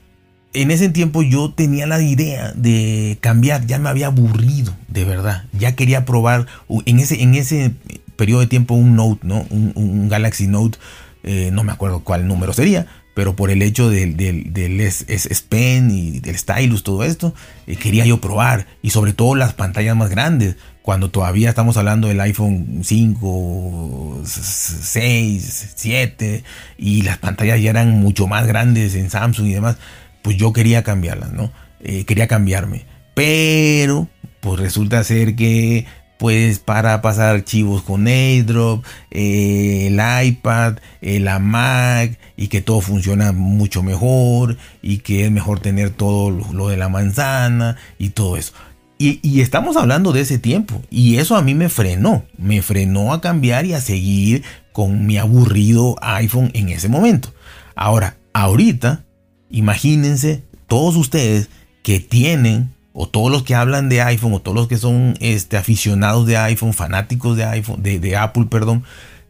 en 0.53 0.71
ese 0.71 0.89
tiempo 0.89 1.21
yo 1.21 1.51
tenía 1.51 1.88
la 1.88 2.01
idea 2.01 2.51
de 2.55 3.17
cambiar, 3.21 3.65
ya 3.67 3.79
me 3.79 3.89
había 3.89 4.07
aburrido, 4.07 4.73
de 4.88 5.05
verdad. 5.05 5.45
Ya 5.53 5.75
quería 5.75 6.05
probar 6.05 6.47
en 6.85 7.00
ese, 7.00 7.21
en 7.21 7.35
ese 7.35 7.73
periodo 8.15 8.41
de 8.41 8.47
tiempo 8.47 8.73
un 8.73 8.95
Note, 8.95 9.25
¿no? 9.25 9.45
Un, 9.50 10.09
Galaxy 10.09 10.47
Note, 10.47 10.77
eh, 11.23 11.50
no 11.53 11.63
me 11.63 11.71
acuerdo 11.71 12.01
cuál 12.01 12.27
número 12.27 12.51
sería, 12.51 12.88
pero 13.13 13.35
por 13.35 13.50
el 13.50 13.61
hecho 13.61 13.89
del, 13.89 14.17
del, 14.17 14.81
S, 14.81 15.05
Pen 15.47 15.89
y 15.89 16.19
del 16.19 16.38
Stylus, 16.38 16.83
todo 16.83 17.03
esto, 17.03 17.33
eh, 17.67 17.77
quería 17.77 18.05
yo 18.05 18.19
probar. 18.19 18.67
Y 18.81 18.89
sobre 18.89 19.13
todo 19.13 19.35
las 19.35 19.53
pantallas 19.53 19.95
más 19.95 20.09
grandes, 20.09 20.57
cuando 20.81 21.11
todavía 21.11 21.50
estamos 21.50 21.77
hablando 21.77 22.07
del 22.07 22.19
iPhone 22.21 22.81
5, 22.83 24.21
6, 24.23 25.73
7, 25.75 26.43
y 26.77 27.01
las 27.03 27.17
pantallas 27.17 27.61
ya 27.61 27.69
eran 27.69 28.00
mucho 28.00 28.27
más 28.27 28.47
grandes 28.47 28.95
en 28.95 29.09
Samsung 29.09 29.47
y 29.47 29.53
demás 29.53 29.77
pues 30.21 30.38
yo 30.38 30.53
quería 30.53 30.83
cambiarlas, 30.83 31.31
¿no? 31.33 31.51
Eh, 31.79 32.05
quería 32.05 32.27
cambiarme. 32.27 32.85
Pero, 33.13 34.07
pues 34.39 34.59
resulta 34.59 35.03
ser 35.03 35.35
que, 35.35 35.85
pues 36.17 36.59
para 36.59 37.01
pasar 37.01 37.35
archivos 37.35 37.81
con 37.81 38.07
AirDrop, 38.07 38.85
eh, 39.09 39.88
el 39.88 40.27
iPad, 40.27 40.77
eh, 41.01 41.19
la 41.19 41.39
Mac, 41.39 42.17
y 42.38 42.47
que 42.47 42.61
todo 42.61 42.81
funciona 42.81 43.31
mucho 43.31 43.83
mejor, 43.83 44.57
y 44.81 45.00
que 45.00 45.25
es 45.25 45.31
mejor 45.31 45.59
tener 45.59 45.89
todo 45.89 46.29
lo, 46.29 46.69
de 46.69 46.77
la 46.77 46.89
manzana, 46.89 47.77
y 47.97 48.09
todo 48.09 48.38
eso. 48.38 48.53
Y, 49.01 49.41
estamos 49.41 49.77
hablando 49.77 50.12
de 50.13 50.22
ese 50.22 50.38
tiempo. 50.38 50.81
Y 50.89 51.17
eso 51.17 51.36
a 51.36 51.41
mí 51.41 51.55
me 51.55 51.70
frenó. 51.70 52.24
Me 52.38 52.62
frenó 52.62 53.13
a 53.13 53.22
cambiar 53.22 53.65
y 53.65 53.74
a 53.74 53.81
seguir 53.81 54.43
con 54.72 55.05
mi 55.05 55.17
aburrido 55.17 55.96
iPhone 56.01 56.51
en 56.53 56.70
ese 56.70 56.88
momento. 56.88 57.34
Ahora, 57.75 58.17
ahorita 58.34 59.03
Imagínense 59.51 60.43
todos 60.67 60.96
ustedes 60.96 61.50
que 61.84 62.00
tienen, 62.00 62.74
o 62.93 63.08
todos 63.08 63.29
los 63.29 63.43
que 63.43 63.53
hablan 63.53 63.89
de 63.89 64.01
iPhone, 64.01 64.34
o 64.34 64.39
todos 64.39 64.55
los 64.55 64.67
que 64.67 64.77
son 64.77 65.15
este, 65.20 65.58
aficionados 65.58 66.25
de 66.25 66.38
iPhone, 66.38 66.74
fanáticos 66.74 67.36
de 67.36 67.43
iPhone, 67.43 67.84
de, 67.84 68.17
Apple, 68.17 68.46
perdón, 68.50 68.84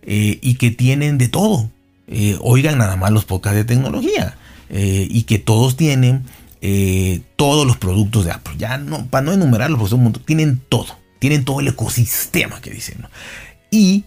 eh, 0.03 0.39
y 0.41 0.55
que 0.55 0.69
tienen 0.69 1.17
de 1.17 1.27
todo. 1.27 1.69
Eh, 2.07 2.37
oigan 2.41 2.77
nada 2.77 2.95
más 2.95 3.11
los 3.11 3.25
podcasts 3.25 3.57
de 3.57 3.65
tecnología. 3.65 4.37
Eh, 4.69 5.07
y 5.09 5.23
que 5.23 5.37
todos 5.37 5.75
tienen 5.75 6.23
todos 7.35 7.65
los 7.65 7.77
productos 7.77 8.25
de 8.25 8.31
Apple. 8.31 8.55
Ya 8.57 8.81
para 9.09 9.25
no 9.25 9.33
enumerarlos, 9.33 9.95
tienen 10.25 10.61
todo. 10.69 10.97
Tienen 11.19 11.45
todo 11.45 11.59
el 11.59 11.67
ecosistema 11.67 12.61
que 12.61 12.71
dicen. 12.71 13.05
Y 13.69 14.05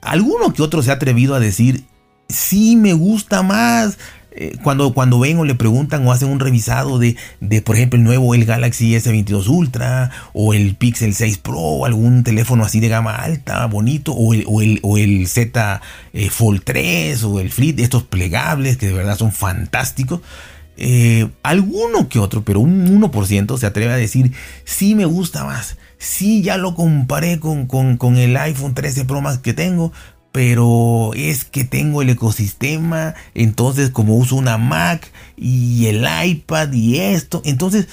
alguno 0.00 0.52
que 0.52 0.62
otro 0.62 0.82
se 0.82 0.90
ha 0.90 0.94
atrevido 0.94 1.34
a 1.34 1.40
decir, 1.40 1.84
sí 2.28 2.76
me 2.76 2.92
gusta 2.92 3.42
más 3.42 3.98
eh, 4.40 4.56
cuando, 4.62 4.92
cuando 4.92 5.18
ven 5.18 5.38
o 5.38 5.44
le 5.44 5.56
preguntan 5.56 6.06
o 6.06 6.12
hacen 6.12 6.28
un 6.28 6.38
revisado 6.38 7.00
de, 7.00 7.16
de, 7.40 7.60
por 7.60 7.74
ejemplo, 7.74 7.98
el 7.98 8.04
nuevo 8.04 8.36
el 8.36 8.44
Galaxy 8.44 8.94
S22 8.94 9.48
Ultra 9.48 10.12
o 10.32 10.54
el 10.54 10.76
Pixel 10.76 11.12
6 11.12 11.38
Pro 11.38 11.84
algún 11.84 12.22
teléfono 12.22 12.64
así 12.64 12.78
de 12.78 12.88
gama 12.88 13.16
alta, 13.16 13.66
bonito, 13.66 14.12
o 14.12 14.34
el, 14.34 14.80
o 14.82 14.96
el, 14.96 15.26
Z 15.26 15.80
eh, 16.12 16.30
Fold 16.30 16.62
3 16.62 17.24
o 17.24 17.40
el 17.40 17.50
Flip, 17.50 17.80
estos 17.80 18.04
plegables 18.04 18.76
que 18.76 18.86
de 18.86 18.92
verdad 18.92 19.18
son 19.18 19.32
fantásticos. 19.32 20.20
Eh, 20.80 21.28
alguno 21.42 22.08
que 22.08 22.20
otro, 22.20 22.44
pero 22.44 22.60
un 22.60 22.86
1% 22.86 23.58
se 23.58 23.66
atreve 23.66 23.92
a 23.92 23.96
decir, 23.96 24.32
sí 24.64 24.94
me 24.94 25.06
gusta 25.06 25.44
más, 25.44 25.76
sí 25.98 26.40
ya 26.40 26.56
lo 26.56 26.76
comparé 26.76 27.40
con, 27.40 27.66
con, 27.66 27.96
con 27.96 28.16
el 28.16 28.36
iPhone 28.36 28.74
13 28.74 29.04
Pro 29.04 29.20
Max 29.20 29.38
que 29.38 29.54
tengo, 29.54 29.90
pero 30.30 31.10
es 31.14 31.44
que 31.44 31.64
tengo 31.64 32.00
el 32.00 32.10
ecosistema, 32.10 33.14
entonces 33.34 33.90
como 33.90 34.14
uso 34.14 34.36
una 34.36 34.56
Mac 34.56 35.10
y 35.36 35.86
el 35.86 36.06
iPad 36.24 36.72
y 36.72 37.00
esto, 37.00 37.42
entonces 37.44 37.88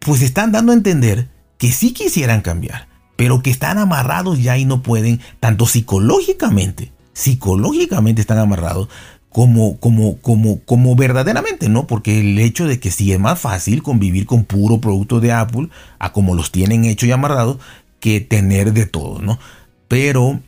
pues 0.00 0.22
están 0.22 0.50
dando 0.50 0.72
a 0.72 0.74
entender 0.74 1.28
que 1.56 1.70
sí 1.70 1.92
quisieran 1.92 2.40
cambiar, 2.40 2.88
pero 3.14 3.44
que 3.44 3.50
están 3.50 3.78
amarrados 3.78 4.42
ya 4.42 4.58
y 4.58 4.64
no 4.64 4.82
pueden, 4.82 5.20
tanto 5.38 5.66
psicológicamente, 5.66 6.90
psicológicamente 7.12 8.20
están 8.20 8.38
amarrados 8.38 8.88
como, 9.32 9.78
como, 9.78 10.18
como, 10.18 10.60
como 10.60 10.94
verdaderamente, 10.94 11.68
¿no? 11.68 11.86
Porque 11.86 12.20
el 12.20 12.38
hecho 12.38 12.66
de 12.66 12.78
que 12.78 12.90
sí 12.90 13.12
es 13.12 13.18
más 13.18 13.40
fácil 13.40 13.82
convivir 13.82 14.26
con 14.26 14.44
puro 14.44 14.80
producto 14.80 15.20
de 15.20 15.32
Apple, 15.32 15.68
a 15.98 16.12
como 16.12 16.34
los 16.34 16.52
tienen 16.52 16.84
hecho 16.84 17.06
y 17.06 17.12
amarrados, 17.12 17.58
que 18.00 18.20
tener 18.20 18.72
de 18.72 18.86
todo, 18.86 19.20
¿no? 19.22 19.38
Pero 19.88 20.40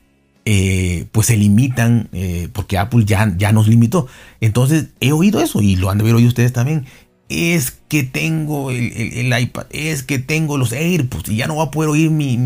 eh, 0.44 1.06
pues 1.12 1.28
se 1.28 1.36
limitan, 1.38 2.08
eh, 2.12 2.48
porque 2.52 2.76
Apple 2.76 3.04
ya, 3.06 3.32
ya 3.36 3.52
nos 3.52 3.68
limitó. 3.68 4.06
Entonces 4.40 4.88
he 5.00 5.12
oído 5.12 5.40
eso 5.40 5.62
y 5.62 5.76
lo 5.76 5.88
han 5.88 5.98
de 5.98 6.04
ver 6.04 6.14
hoy 6.14 6.26
ustedes 6.26 6.52
también. 6.52 6.84
Es 7.28 7.70
que 7.88 8.02
tengo 8.02 8.70
el, 8.70 9.32
iPad, 9.38 9.66
es 9.70 10.02
que 10.02 10.18
tengo 10.18 10.58
los 10.58 10.72
AirPods 10.72 11.30
y 11.30 11.36
ya 11.36 11.46
no 11.46 11.56
va 11.56 11.64
a 11.64 11.70
poder 11.70 11.90
oír 11.90 12.10
mi, 12.10 12.36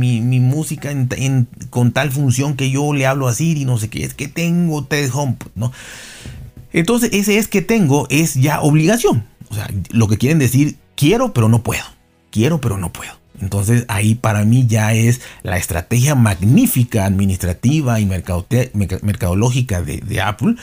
música 0.40 0.92
con 1.70 1.92
tal 1.92 2.12
función 2.12 2.54
que 2.54 2.70
yo 2.70 2.92
le 2.94 3.06
hablo 3.06 3.26
a 3.26 3.35
Siri, 3.35 3.64
no 3.64 3.76
sé 3.78 3.88
qué, 3.88 4.04
es 4.04 4.14
que 4.14 4.28
tengo 4.28 4.85
TED 4.85 5.11
HomePod, 5.12 5.50
¿no? 5.56 5.73
Entonces 6.73 7.11
ese 7.12 7.38
es 7.38 7.49
que 7.49 7.62
tengo 7.62 8.06
es 8.11 8.35
ya 8.35 8.61
obligación. 8.61 9.26
O 9.50 9.54
sea, 9.54 9.68
lo 9.90 10.08
que 10.08 10.18
quieren 10.18 10.38
decir, 10.38 10.76
quiero 10.94 11.32
pero 11.32 11.49
no 11.49 11.62
puedo. 11.62 11.82
Quiero 12.30 12.61
pero 12.61 12.76
no 12.76 12.92
puedo. 12.92 13.12
Entonces 13.40 13.85
ahí 13.88 14.14
para 14.14 14.44
mí 14.44 14.66
ya 14.66 14.92
es 14.94 15.20
la 15.42 15.56
estrategia 15.56 16.14
magnífica 16.14 17.04
administrativa 17.04 18.00
y 18.00 18.06
mercadológica 18.06 19.82
de, 19.82 19.99
de 19.99 20.20
Apple 20.20 20.56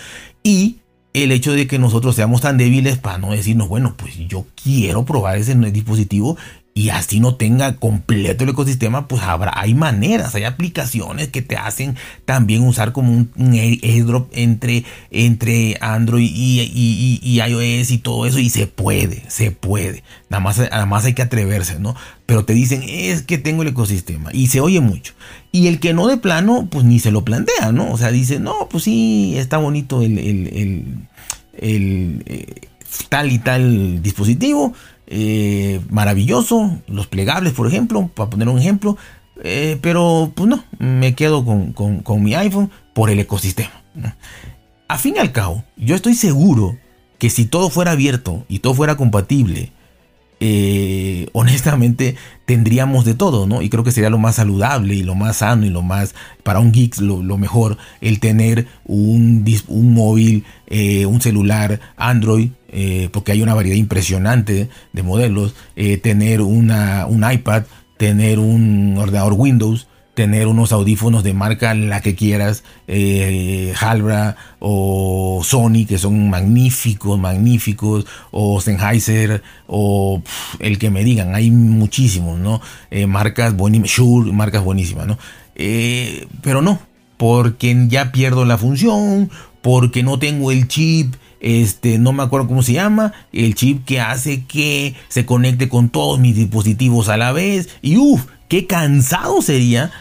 y 0.43 0.77
el 1.23 1.31
hecho 1.31 1.53
de 1.53 1.65
que 1.65 1.79
nosotros 1.79 2.15
seamos 2.15 2.41
tan 2.41 2.57
débiles 2.57 2.97
para 2.97 3.17
no 3.17 3.31
decirnos, 3.31 3.69
bueno, 3.69 3.95
pues 3.97 4.17
yo 4.27 4.45
quiero 4.61 5.05
probar 5.05 5.37
ese 5.37 5.55
dispositivo 5.55 6.37
y 6.77 6.89
así 6.89 7.21
no 7.21 7.35
tenga 7.35 7.77
completo 7.77 8.43
el 8.43 8.49
ecosistema, 8.49 9.07
pues 9.07 9.23
habrá, 9.23 9.53
hay 9.55 9.73
maneras, 9.73 10.35
hay 10.35 10.43
aplicaciones 10.43 11.29
que 11.29 11.41
te 11.41 11.55
hacen 11.55 11.95
también 12.25 12.63
usar 12.63 12.91
como 12.91 13.13
un, 13.13 13.31
airdrop 13.53 14.29
entre, 14.33 14.83
entre 15.09 15.77
Android 15.79 16.29
y, 16.29 17.39
iOS 17.39 17.91
y 17.91 17.97
todo 17.99 18.25
eso, 18.25 18.39
y 18.39 18.49
se 18.49 18.67
puede, 18.67 19.23
se 19.29 19.51
puede. 19.51 20.03
Nada 20.29 20.43
más, 20.43 20.57
nada 20.57 20.85
más 20.85 21.05
hay 21.05 21.13
que 21.13 21.21
atreverse, 21.21 21.79
¿no? 21.79 21.95
Pero 22.25 22.43
te 22.43 22.51
dicen, 22.51 22.83
es 22.85 23.21
que 23.21 23.37
tengo 23.37 23.61
el 23.61 23.69
ecosistema, 23.69 24.31
y 24.33 24.47
se 24.47 24.59
oye 24.59 24.81
mucho. 24.81 25.13
Y 25.53 25.67
el 25.67 25.79
que 25.79 25.93
no 25.93 26.07
de 26.07 26.17
plano, 26.17 26.67
pues 26.69 26.83
ni 26.83 26.99
se 26.99 27.11
lo 27.11 27.23
plantea, 27.23 27.71
¿no? 27.71 27.89
O 27.89 27.97
sea, 27.97 28.11
dice, 28.11 28.41
no, 28.41 28.67
pues 28.69 28.83
sí, 28.83 29.35
está 29.37 29.59
bonito 29.59 30.01
el, 30.01 30.17
el, 30.19 31.07
eh, 31.55 32.67
tal 33.07 33.31
y 33.31 33.39
tal 33.39 34.01
dispositivo 34.01 34.73
eh, 35.07 35.81
maravilloso, 35.89 36.77
los 36.87 37.07
plegables, 37.07 37.53
por 37.53 37.67
ejemplo, 37.67 38.09
para 38.13 38.29
poner 38.29 38.49
un 38.49 38.59
ejemplo, 38.59 38.97
eh, 39.43 39.77
pero 39.81 40.31
pues 40.33 40.49
no, 40.49 40.63
me 40.79 41.15
quedo 41.15 41.43
con, 41.43 42.23
mi 42.23 42.33
iPhone 42.35 42.71
por 42.93 43.09
el 43.09 43.19
ecosistema. 43.19 43.83
A 44.87 44.97
fin 44.97 45.15
y 45.15 45.19
al 45.19 45.31
cabo, 45.31 45.63
yo 45.77 45.95
estoy 45.95 46.15
seguro 46.15 46.77
que 47.17 47.29
si 47.29 47.45
todo 47.45 47.69
fuera 47.69 47.91
abierto 47.91 48.45
y 48.47 48.59
todo 48.59 48.73
fuera 48.73 48.97
compatible, 48.97 49.71
eh, 50.39 51.27
honestamente 51.33 52.15
tendríamos 52.45 53.05
de 53.05 53.15
todo, 53.15 53.47
¿no? 53.47 53.61
Y 53.61 53.69
creo 53.69 53.83
que 53.83 53.91
sería 53.91 54.09
lo 54.09 54.17
más 54.17 54.35
saludable 54.35 54.95
y 54.95 55.03
lo 55.03 55.15
más 55.15 55.37
sano 55.37 55.65
y 55.65 55.69
lo 55.69 55.81
más, 55.81 56.13
para 56.43 56.59
un 56.59 56.71
geek, 56.71 56.97
lo, 56.99 57.37
mejor, 57.37 57.77
el 58.01 58.19
tener 58.19 58.67
un, 58.85 59.45
un 59.67 59.93
móvil, 59.93 60.43
un 60.69 61.21
celular 61.21 61.79
Android 61.97 62.49
eh, 62.77 63.07
porque 63.13 63.31
hay 63.31 63.41
una 63.41 63.53
variedad 63.53 63.77
impresionante 63.77 64.67
de 64.91 65.01
modelos, 65.01 65.55
eh, 65.77 65.95
tener 65.95 66.41
una, 66.41 67.05
un 67.05 67.23
iPad, 67.31 67.63
tener 67.95 68.37
un 68.37 68.97
ordenador 68.97 69.31
Windows, 69.31 69.87
tener 70.15 70.47
unos 70.47 70.71
audífonos 70.71 71.23
de 71.23 71.33
marca 71.33 71.73
la 71.75 72.01
que 72.01 72.15
quieras, 72.15 72.63
eh, 72.87 73.73
Halbra 73.79 74.37
o 74.59 75.41
Sony, 75.43 75.85
que 75.87 75.97
son 75.97 76.29
magníficos, 76.29 77.19
magníficos, 77.19 78.05
o 78.31 78.59
Sennheiser, 78.59 79.43
o 79.67 80.23
el 80.59 80.79
que 80.79 80.89
me 80.89 81.03
digan, 81.03 81.35
hay 81.35 81.51
muchísimos, 81.51 82.39
¿no? 82.39 82.61
marcas 83.07 83.55
buenísimas, 83.55 83.91
Shure, 83.91 84.31
marcas 84.31 84.63
buenísimas, 84.63 85.05
¿no? 85.05 85.17
pero 86.41 86.61
no, 86.61 86.79
porque 87.17 87.85
ya 87.87 88.11
pierdo 88.11 88.45
la 88.45 88.57
función, 88.57 89.29
porque 89.61 90.03
no 90.03 90.19
tengo 90.19 90.51
el 90.51 90.67
chip, 90.67 91.15
este, 91.39 91.99
no 91.99 92.13
me 92.13 92.23
acuerdo 92.23 92.47
cómo 92.47 92.63
se 92.63 92.73
llama, 92.73 93.13
el 93.31 93.55
chip 93.55 93.85
que 93.85 93.99
hace 93.99 94.45
que 94.45 94.95
se 95.09 95.25
conecte 95.25 95.69
con 95.69 95.89
todos 95.89 96.19
mis 96.19 96.35
dispositivos 96.35 97.09
a 97.09 97.17
la 97.17 97.31
vez. 97.31 97.69
Y 97.81 97.97
uff, 97.97 98.25
qué 98.47 98.67
cansado 98.67 99.41
sería 99.41 99.91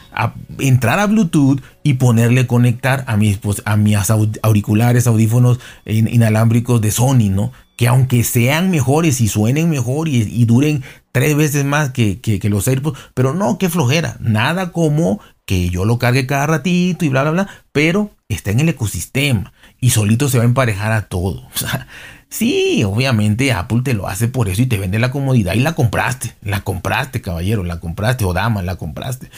entrar 0.59 0.99
a 0.99 1.07
Bluetooth 1.07 1.61
y 1.83 1.95
ponerle 1.95 2.47
conectar 2.47 3.05
a 3.07 3.17
mis, 3.17 3.39
pues, 3.39 3.63
a 3.65 3.77
mis 3.77 3.97
auriculares, 4.43 5.07
audífonos 5.07 5.61
inalámbricos 5.87 6.81
de 6.81 6.91
Sony, 6.91 7.31
¿no? 7.31 7.53
Que 7.77 7.89
aunque 7.89 8.23
sean 8.23 8.71
mejores 8.71 9.21
y 9.21 9.29
suenen 9.29 9.69
mejor 9.71 10.09
y, 10.09 10.45
duren 10.45 10.85
tres 11.13 11.37
veces 11.37 11.65
más 11.65 11.91
que, 11.91 12.21
que, 12.21 12.49
los 12.49 12.69
AirPods, 12.69 12.99
pero 13.15 13.35
no, 13.35 13.59
qué 13.59 13.69
flojera. 13.69 14.17
Nada 14.21 14.73
como 14.73 15.21
que 15.45 15.69
yo 15.71 15.85
lo 15.85 15.99
cargue 15.99 16.27
cada 16.27 16.47
ratito 16.47 17.05
y 17.05 17.09
bla, 17.09 17.23
bla, 17.23 17.33
bla, 17.33 17.49
pero 17.73 18.11
está 18.29 18.51
en 18.51 18.61
el 18.61 18.68
ecosistema 18.68 19.53
y 19.81 19.90
solito 19.90 20.29
se 20.29 20.38
va 20.38 20.45
a 20.45 20.47
emparejar 20.47 20.92
a 20.92 21.09
todo. 21.09 21.49
O 21.55 21.59
sea, 21.59 21.87
sí, 22.35 22.83
obviamente 22.85 23.53
Apple 23.53 23.83
te 23.85 23.94
lo 23.94 24.09
hace 24.09 24.29
por 24.29 24.49
eso 24.49 24.62
y 24.62 24.66
te 24.66 24.79
vende 24.79 24.99
la 24.99 25.11
comodidad 25.11 25.55
y 25.55 25.61
la 25.61 25.75
compraste, 25.75 26.35
la 26.42 26.62
compraste, 26.62 27.20
caballero, 27.20 27.62
la 27.62 27.81
compraste 27.81 28.25
o 28.25 28.33
dama, 28.33 28.62
la 28.62 28.77
compraste. 28.77 29.31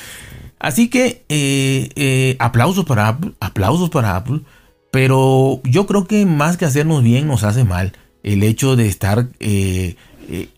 Así 0.58 0.88
que 0.88 1.24
eh, 1.28 1.90
eh, 1.94 2.36
aplausos 2.38 2.84
para 2.86 3.08
Apple, 3.08 3.32
aplausos 3.38 3.90
para 3.90 4.16
Apple, 4.16 4.40
pero 4.90 5.60
yo 5.64 5.86
creo 5.86 6.06
que 6.06 6.24
más 6.24 6.56
que 6.56 6.64
hacernos 6.64 7.02
bien 7.02 7.26
nos 7.26 7.44
hace 7.44 7.64
mal 7.64 7.92
el 8.22 8.42
hecho 8.42 8.74
de 8.74 8.88
estar, 8.88 9.28
eh, 9.38 9.96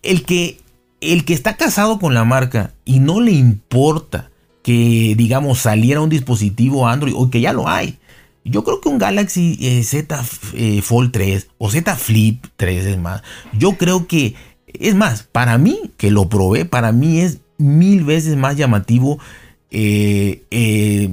el 0.01 0.23
que 0.23 0.59
el 1.01 1.25
que 1.25 1.33
está 1.33 1.55
casado 1.55 1.99
con 1.99 2.13
la 2.13 2.23
marca 2.23 2.73
y 2.85 2.99
no 2.99 3.21
le 3.21 3.31
importa 3.31 4.29
que 4.63 5.13
digamos 5.15 5.59
saliera 5.59 6.01
un 6.01 6.09
dispositivo 6.09 6.87
Android 6.87 7.13
o 7.15 7.29
que 7.29 7.41
ya 7.41 7.53
lo 7.53 7.69
hay 7.69 7.98
yo 8.43 8.63
creo 8.63 8.81
que 8.81 8.89
un 8.89 8.97
Galaxy 8.97 9.57
eh, 9.61 9.83
Z 9.83 10.23
eh, 10.53 10.81
Fold 10.81 11.11
3 11.11 11.49
o 11.57 11.69
Z 11.69 11.95
Flip 11.95 12.45
3 12.55 12.85
es 12.85 12.97
más. 12.97 13.21
Yo 13.53 13.77
creo 13.77 14.07
que, 14.07 14.35
es 14.67 14.95
más, 14.95 15.23
para 15.23 15.57
mí, 15.57 15.91
que 15.97 16.11
lo 16.11 16.29
probé, 16.29 16.65
para 16.65 16.91
mí 16.91 17.19
es 17.19 17.39
mil 17.57 18.03
veces 18.03 18.37
más 18.37 18.55
llamativo, 18.55 19.19
eh, 19.71 21.09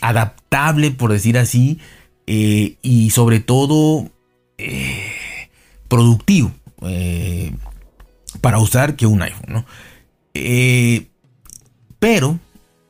adaptable, 0.00 0.90
por 0.90 1.12
decir 1.12 1.38
así, 1.38 1.78
y 2.26 3.10
sobre 3.10 3.40
todo 3.40 4.10
productivo 5.88 6.52
para 8.40 8.58
usar 8.58 8.96
que 8.96 9.06
un 9.06 9.22
iPhone, 9.22 9.52
¿no? 9.52 9.66
pero, 11.98 12.38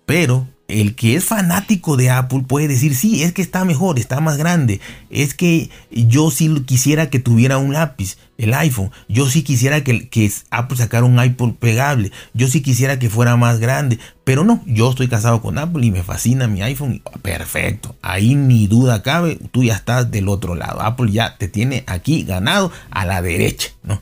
pero, 0.04 0.48
el 0.68 0.96
que 0.96 1.14
es 1.14 1.24
fanático 1.24 1.96
de 1.96 2.10
Apple 2.10 2.44
puede 2.46 2.68
decir, 2.68 2.94
sí, 2.96 3.22
es 3.22 3.32
que 3.32 3.42
está 3.42 3.64
mejor, 3.64 3.98
está 3.98 4.20
más 4.20 4.36
grande. 4.36 4.80
Es 5.10 5.34
que 5.34 5.70
yo 5.90 6.30
sí 6.30 6.62
quisiera 6.66 7.08
que 7.08 7.20
tuviera 7.20 7.58
un 7.58 7.72
lápiz, 7.72 8.16
el 8.36 8.52
iPhone. 8.52 8.90
Yo 9.08 9.28
sí 9.28 9.42
quisiera 9.42 9.84
que, 9.84 10.08
que 10.08 10.30
Apple 10.50 10.76
sacara 10.76 11.04
un 11.04 11.18
iPhone 11.18 11.54
pegable. 11.54 12.10
Yo 12.34 12.48
sí 12.48 12.62
quisiera 12.62 12.98
que 12.98 13.10
fuera 13.10 13.36
más 13.36 13.60
grande. 13.60 13.98
Pero 14.24 14.42
no, 14.42 14.62
yo 14.66 14.90
estoy 14.90 15.06
casado 15.08 15.40
con 15.40 15.56
Apple 15.58 15.86
y 15.86 15.92
me 15.92 16.02
fascina 16.02 16.48
mi 16.48 16.62
iPhone. 16.62 17.00
Perfecto, 17.22 17.94
ahí 18.02 18.34
ni 18.34 18.66
duda 18.66 19.02
cabe, 19.02 19.38
tú 19.52 19.62
ya 19.62 19.74
estás 19.74 20.10
del 20.10 20.28
otro 20.28 20.56
lado. 20.56 20.82
Apple 20.82 21.12
ya 21.12 21.36
te 21.38 21.46
tiene 21.46 21.84
aquí 21.86 22.24
ganado 22.24 22.72
a 22.90 23.04
la 23.04 23.22
derecha, 23.22 23.70
¿no? 23.84 24.00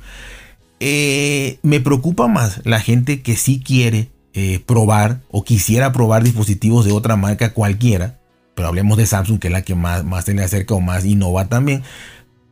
Eh, 0.80 1.58
me 1.62 1.80
preocupa 1.80 2.26
más 2.26 2.60
la 2.64 2.80
gente 2.80 3.22
que 3.22 3.36
sí 3.36 3.62
quiere 3.64 4.08
eh, 4.34 4.60
probar 4.64 5.20
o 5.30 5.44
quisiera 5.44 5.92
probar 5.92 6.22
dispositivos 6.22 6.84
de 6.84 6.92
otra 6.92 7.16
marca 7.16 7.52
cualquiera, 7.52 8.18
pero 8.54 8.68
hablemos 8.68 8.98
de 8.98 9.06
Samsung, 9.06 9.38
que 9.38 9.48
es 9.48 9.52
la 9.52 9.62
que 9.62 9.74
más, 9.74 10.04
más 10.04 10.24
se 10.24 10.34
le 10.34 10.42
acerca 10.42 10.74
o 10.74 10.80
más 10.80 11.04
innova 11.04 11.48
también, 11.48 11.82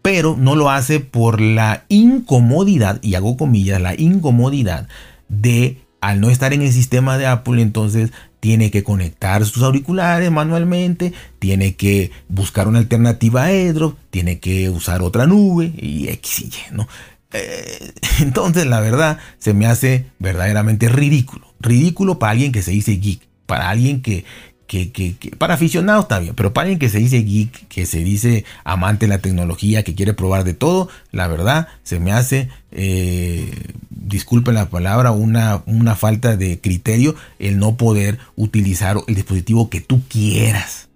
pero 0.01 0.37
no 0.39 0.57
lo 0.57 0.71
hace 0.71 1.01
por 1.01 1.41
la 1.41 1.85
incomodidad, 1.89 3.01
y 3.03 3.15
hago 3.15 3.37
comillas, 3.37 3.81
la 3.81 3.95
incomodidad 3.95 4.89
de 5.29 5.79
al 6.01 6.21
no 6.21 6.31
estar 6.31 6.53
en 6.53 6.63
el 6.63 6.73
sistema 6.73 7.17
de 7.17 7.27
Apple, 7.27 7.63
entonces 7.63 8.11
tiene 8.41 8.73
que 8.73 8.83
conectar 8.83 9.47
sus 9.47 9.63
auriculares 9.63 10.31
manualmente, 10.33 11.13
tiene 11.39 11.77
que 11.77 12.11
buscar 12.29 12.67
una 12.67 12.81
alternativa 12.81 13.45
a 13.45 13.47
AirDrop, 13.47 13.97
tiene 14.11 14.41
que 14.41 14.69
usar 14.69 15.01
otra 15.03 15.27
nube 15.27 15.73
y 15.77 16.09
X 16.09 16.41
y 16.41 16.45
Y, 16.47 16.75
¿no? 16.75 16.89
Eh, 17.33 17.93
entonces, 18.21 18.67
la 18.67 18.81
verdad, 18.81 19.19
se 19.39 19.55
me 19.55 19.67
hace 19.67 20.07
verdaderamente 20.19 20.89
ridículo. 20.89 21.52
Ridículo 21.63 22.19
para 22.19 22.33
alguien 22.33 22.53
que 22.53 22.63
se 22.63 22.73
dice 22.73 22.93
geek. 22.93 23.21
Para 23.47 23.71
alguien 23.71 24.03
que, 24.03 24.25
que, 24.67 25.15
para 25.39 25.55
aficionados 25.55 26.05
está 26.05 26.19
bien, 26.19 26.35
pero 26.35 26.55
para 26.55 26.65
alguien 26.65 26.79
que 26.79 26.89
se 26.89 26.99
dice 26.99 27.23
geek, 27.23 27.69
que 27.69 27.85
se 27.87 28.03
dice 28.03 28.45
amante 28.65 29.07
de 29.07 29.11
la 29.11 29.19
tecnología, 29.19 29.83
que 29.83 29.95
quiere 29.95 30.15
probar 30.15 30.45
de 30.45 30.55
todo, 30.55 30.89
la 31.11 31.27
verdad 31.27 31.69
se 31.83 32.01
me 32.01 32.13
hace, 32.13 32.49
eh, 32.71 33.51
disculpen 33.91 34.55
la 34.55 34.71
palabra, 34.71 35.11
una, 35.11 35.63
una 35.67 35.95
falta 35.95 36.37
de 36.37 36.61
criterio 36.61 37.15
el 37.39 37.59
no 37.59 37.77
poder 37.77 38.19
utilizar 38.35 38.97
el 39.07 39.15
dispositivo 39.15 39.69
que 39.69 39.81
tú 39.81 40.01
quieras 40.09 40.89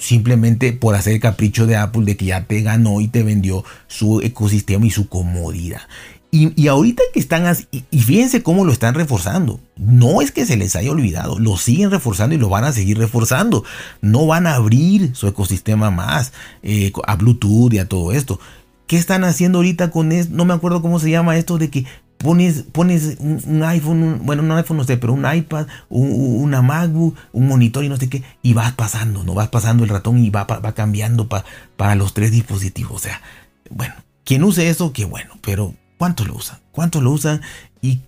simplemente 0.00 0.72
por 0.72 0.94
hacer 0.94 1.14
el 1.14 1.20
capricho 1.20 1.66
de 1.66 1.76
Apple 1.76 2.04
de 2.04 2.16
que 2.16 2.26
ya 2.26 2.44
te 2.44 2.62
ganó 2.62 3.00
y 3.00 3.08
te 3.08 3.22
vendió 3.22 3.64
su 3.86 4.20
ecosistema 4.20 4.86
y 4.86 4.90
su 4.90 5.08
comodidad. 5.08 5.82
Y, 6.30 6.68
ahorita 6.68 7.02
que 7.14 7.20
están 7.20 7.46
así, 7.46 7.66
y, 7.90 8.00
fíjense 8.00 8.42
cómo 8.42 8.66
lo 8.66 8.72
están 8.72 8.94
reforzando. 8.94 9.60
No 9.76 10.20
es 10.20 10.30
que 10.30 10.44
se 10.44 10.58
les 10.58 10.76
haya 10.76 10.90
olvidado, 10.90 11.38
lo 11.38 11.56
siguen 11.56 11.90
reforzando 11.90 12.34
y 12.34 12.38
lo 12.38 12.50
van 12.50 12.64
a 12.64 12.72
seguir 12.72 12.98
reforzando. 12.98 13.64
No 14.02 14.26
van 14.26 14.46
a 14.46 14.54
abrir 14.54 15.14
su 15.14 15.26
ecosistema 15.26 15.90
más 15.90 16.32
eh, 16.62 16.92
a 17.06 17.16
Bluetooth 17.16 17.72
y 17.72 17.78
a 17.78 17.88
todo 17.88 18.12
esto. 18.12 18.40
¿Qué 18.86 18.96
están 18.96 19.24
haciendo 19.24 19.58
ahorita 19.58 19.90
con 19.90 20.12
esto? 20.12 20.34
No 20.34 20.44
me 20.44 20.52
acuerdo 20.52 20.82
cómo 20.82 20.98
se 21.00 21.10
llama 21.10 21.38
esto 21.38 21.56
de 21.56 21.70
que 21.70 21.86
pones, 22.18 22.64
pones 22.72 23.16
un, 23.20 23.62
iPhone, 23.62 24.20
bueno, 24.24 24.42
no 24.42 24.52
un 24.52 24.58
iPhone, 24.58 24.76
no 24.76 24.84
sé, 24.84 24.98
pero 24.98 25.14
un 25.14 25.24
iPad, 25.32 25.66
una 25.88 26.60
MacBook, 26.60 27.16
un 27.32 27.48
monitor 27.48 27.84
y 27.84 27.88
no 27.88 27.96
sé 27.96 28.10
qué, 28.10 28.22
y 28.42 28.52
vas 28.52 28.72
pasando, 28.72 29.24
¿no? 29.24 29.34
Vas 29.34 29.48
pasando 29.48 29.84
el 29.84 29.90
ratón 29.90 30.18
y 30.18 30.28
va, 30.28 30.44
va 30.44 30.74
cambiando 30.74 31.28
para 31.28 31.94
los 31.94 32.12
tres 32.12 32.32
dispositivos. 32.32 32.92
O 32.92 32.98
sea, 32.98 33.22
bueno, 33.70 33.94
quien 34.24 34.44
use 34.44 34.68
eso, 34.68 34.92
qué 34.92 35.04
bueno, 35.06 35.38
pero 35.40 35.74
¿Cuánto 35.98 36.24
lo 36.24 36.36
usan? 36.36 36.60
¿Cuánto 36.72 37.00
lo 37.02 37.10
usan? 37.10 37.42
¿Y, 37.82 38.00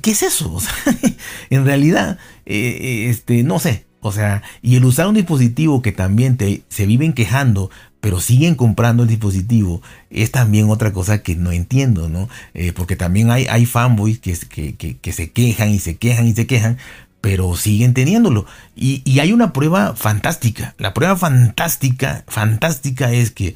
qué 0.00 0.10
es 0.10 0.22
eso? 0.22 0.58
en 1.50 1.64
realidad, 1.64 2.18
eh, 2.46 2.78
eh, 2.80 3.10
este, 3.10 3.44
no 3.44 3.60
sé. 3.60 3.84
O 4.00 4.10
sea, 4.10 4.42
y 4.62 4.74
el 4.74 4.84
usar 4.84 5.06
un 5.06 5.14
dispositivo 5.14 5.80
que 5.80 5.92
también 5.92 6.36
te, 6.36 6.62
se 6.68 6.86
viven 6.86 7.12
quejando, 7.12 7.70
pero 8.00 8.18
siguen 8.18 8.56
comprando 8.56 9.04
el 9.04 9.08
dispositivo, 9.08 9.80
es 10.10 10.32
también 10.32 10.68
otra 10.70 10.92
cosa 10.92 11.22
que 11.22 11.36
no 11.36 11.52
entiendo, 11.52 12.08
¿no? 12.08 12.28
Eh, 12.52 12.72
porque 12.72 12.96
también 12.96 13.30
hay, 13.30 13.46
hay 13.46 13.64
fanboys 13.64 14.18
que, 14.18 14.36
que, 14.76 14.96
que, 14.96 15.12
se 15.12 15.30
quejan 15.30 15.70
y 15.70 15.78
se 15.78 15.98
quejan 15.98 16.26
y 16.26 16.34
se 16.34 16.48
quejan, 16.48 16.78
pero 17.20 17.54
siguen 17.54 17.94
teniéndolo. 17.94 18.44
Y, 18.74 19.02
y, 19.04 19.20
hay 19.20 19.32
una 19.32 19.52
prueba 19.52 19.94
fantástica. 19.94 20.74
La 20.78 20.94
prueba 20.94 21.14
fantástica, 21.14 22.24
fantástica 22.26 23.12
es 23.12 23.30
que 23.30 23.54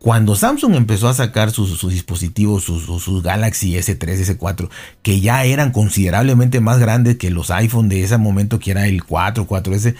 cuando 0.00 0.34
Samsung 0.34 0.76
empezó 0.76 1.08
a 1.08 1.14
sacar 1.14 1.50
sus, 1.50 1.86
dispositivos, 1.86 2.64
sus, 2.64 3.22
Galaxy 3.22 3.74
S3, 3.74 4.38
S4, 4.38 4.70
que 5.02 5.20
ya 5.20 5.44
eran 5.44 5.72
considerablemente 5.72 6.60
más 6.60 6.78
grandes 6.78 7.16
que 7.16 7.30
los 7.30 7.50
iPhone 7.50 7.90
de 7.90 8.02
ese 8.02 8.16
momento, 8.16 8.58
que 8.58 8.70
era 8.70 8.86
el 8.86 9.04
4, 9.04 9.46
4S, 9.46 9.94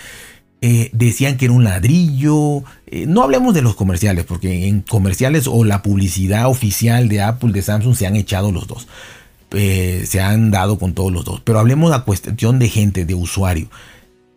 eh, 0.63 0.89
decían 0.95 1.37
que 1.37 1.45
era 1.45 1.53
un 1.53 1.65
ladrillo. 1.65 2.65
Eh, 2.87 3.05
no 3.07 3.23
hablemos 3.23 3.53
de 3.53 3.61
los 3.61 3.75
comerciales, 3.75 4.25
porque 4.25 4.69
en 4.69 4.81
comerciales 4.81 5.47
o 5.47 5.65
la 5.65 5.83
publicidad 5.83 6.49
oficial 6.49 7.11
de 7.11 7.21
Apple, 7.21 7.53
de 7.53 7.61
Samsung, 7.61 7.95
se 7.95 8.07
han 8.07 8.17
echado 8.17 8.53
los 8.53 8.67
dos. 8.67 8.89
Eh, 9.53 10.05
se 10.07 10.23
han 10.23 10.51
dado 10.51 10.79
con 10.79 10.95
todos 10.95 11.13
los 11.13 11.27
dos. 11.27 11.43
Pero 11.45 11.59
hablemos 11.59 11.91
la 11.91 12.05
cuestión 12.05 12.59
de 12.59 12.71
gente, 12.71 13.05
de 13.05 13.15
usuario. 13.15 13.69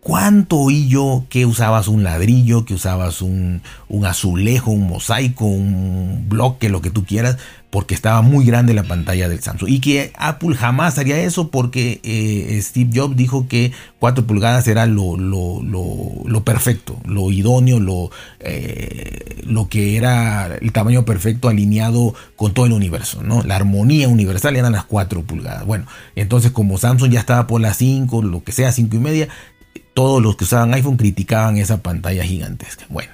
¿Cuánto 0.03 0.57
oí 0.57 0.89
yo 0.89 1.23
que 1.29 1.45
usabas 1.45 1.87
un 1.87 2.03
ladrillo, 2.03 2.65
que 2.65 2.73
usabas 2.73 3.21
un, 3.21 3.61
azulejo, 4.05 4.69
un 4.69 4.85
mosaico, 4.85 5.45
un 5.45 6.25
bloque, 6.27 6.67
lo 6.67 6.81
que 6.81 6.89
tú 6.89 7.05
quieras, 7.05 7.37
porque 7.69 7.95
estaba 7.95 8.21
muy 8.21 8.45
grande 8.45 8.73
la 8.73 8.83
pantalla 8.83 9.29
del 9.29 9.41
Samsung? 9.41 9.69
Y 9.69 9.79
que 9.79 10.11
Apple 10.17 10.55
jamás 10.55 10.97
haría 10.97 11.21
eso 11.21 11.51
porque 11.51 12.01
eh, 12.03 12.59
Steve 12.61 12.89
Jobs 12.93 13.15
dijo 13.15 13.47
que 13.47 13.71
4 13.99 14.27
pulgadas 14.27 14.67
era 14.67 14.87
lo, 14.87 15.15
lo, 15.15 16.43
perfecto, 16.43 16.99
lo 17.05 17.31
idóneo, 17.31 17.79
lo, 17.79 18.11
eh, 18.41 19.41
lo 19.45 19.69
que 19.69 19.95
era 19.95 20.53
el 20.57 20.73
tamaño 20.73 21.05
perfecto 21.05 21.47
alineado 21.47 22.13
con 22.35 22.53
todo 22.53 22.65
el 22.65 22.73
universo, 22.73 23.23
¿no? 23.23 23.41
La 23.43 23.55
armonía 23.55 24.09
universal 24.09 24.57
eran 24.57 24.73
las 24.73 24.83
4 24.83 25.23
pulgadas. 25.23 25.65
Bueno, 25.65 25.85
entonces 26.17 26.51
como 26.51 26.77
Samsung 26.77 27.09
ya 27.09 27.21
estaba 27.21 27.47
por 27.47 27.61
las 27.61 27.77
5, 27.77 28.21
lo 28.21 28.43
que 28.43 28.51
sea, 28.51 28.73
5 28.73 28.97
y 28.97 28.99
media, 28.99 29.29
todos 29.93 30.21
los 30.21 30.35
que 30.35 30.45
usaban 30.45 30.73
iPhone 30.73 30.97
criticaban 30.97 31.57
esa 31.57 31.81
pantalla 31.81 32.23
gigantesca. 32.23 32.85
Bueno, 32.89 33.11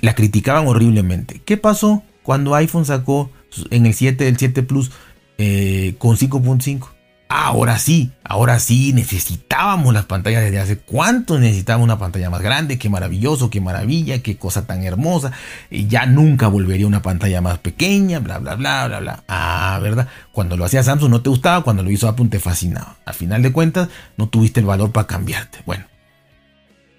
la 0.00 0.14
criticaban 0.14 0.66
horriblemente. 0.66 1.40
¿Qué 1.44 1.56
pasó 1.56 2.02
cuando 2.22 2.54
iPhone 2.54 2.84
sacó 2.84 3.30
en 3.70 3.86
el 3.86 3.94
7, 3.94 4.28
el 4.28 4.36
7 4.36 4.62
Plus 4.62 4.90
eh, 5.38 5.94
con 5.98 6.16
5.5? 6.16 6.93
Ahora 7.36 7.80
sí, 7.80 8.12
ahora 8.22 8.60
sí, 8.60 8.92
necesitábamos 8.92 9.92
las 9.92 10.04
pantallas 10.04 10.44
desde 10.44 10.60
hace 10.60 10.78
cuánto 10.78 11.36
necesitábamos 11.40 11.86
una 11.86 11.98
pantalla 11.98 12.30
más 12.30 12.40
grande, 12.40 12.78
qué 12.78 12.88
maravilloso, 12.88 13.50
qué 13.50 13.60
maravilla, 13.60 14.22
qué 14.22 14.36
cosa 14.36 14.68
tan 14.68 14.84
hermosa. 14.84 15.32
Y 15.68 15.88
ya 15.88 16.06
nunca 16.06 16.46
volvería 16.46 16.86
una 16.86 17.02
pantalla 17.02 17.40
más 17.40 17.58
pequeña, 17.58 18.20
bla, 18.20 18.38
bla, 18.38 18.54
bla, 18.54 18.86
bla, 18.86 19.00
bla. 19.00 19.24
Ah, 19.26 19.80
¿verdad? 19.82 20.06
Cuando 20.30 20.56
lo 20.56 20.64
hacía 20.64 20.84
Samsung 20.84 21.10
no 21.10 21.22
te 21.22 21.30
gustaba, 21.30 21.64
cuando 21.64 21.82
lo 21.82 21.90
hizo 21.90 22.06
Apple 22.06 22.28
te 22.28 22.38
fascinaba. 22.38 22.98
A 23.04 23.12
final 23.12 23.42
de 23.42 23.50
cuentas, 23.50 23.88
no 24.16 24.28
tuviste 24.28 24.60
el 24.60 24.66
valor 24.66 24.92
para 24.92 25.08
cambiarte. 25.08 25.58
Bueno, 25.66 25.86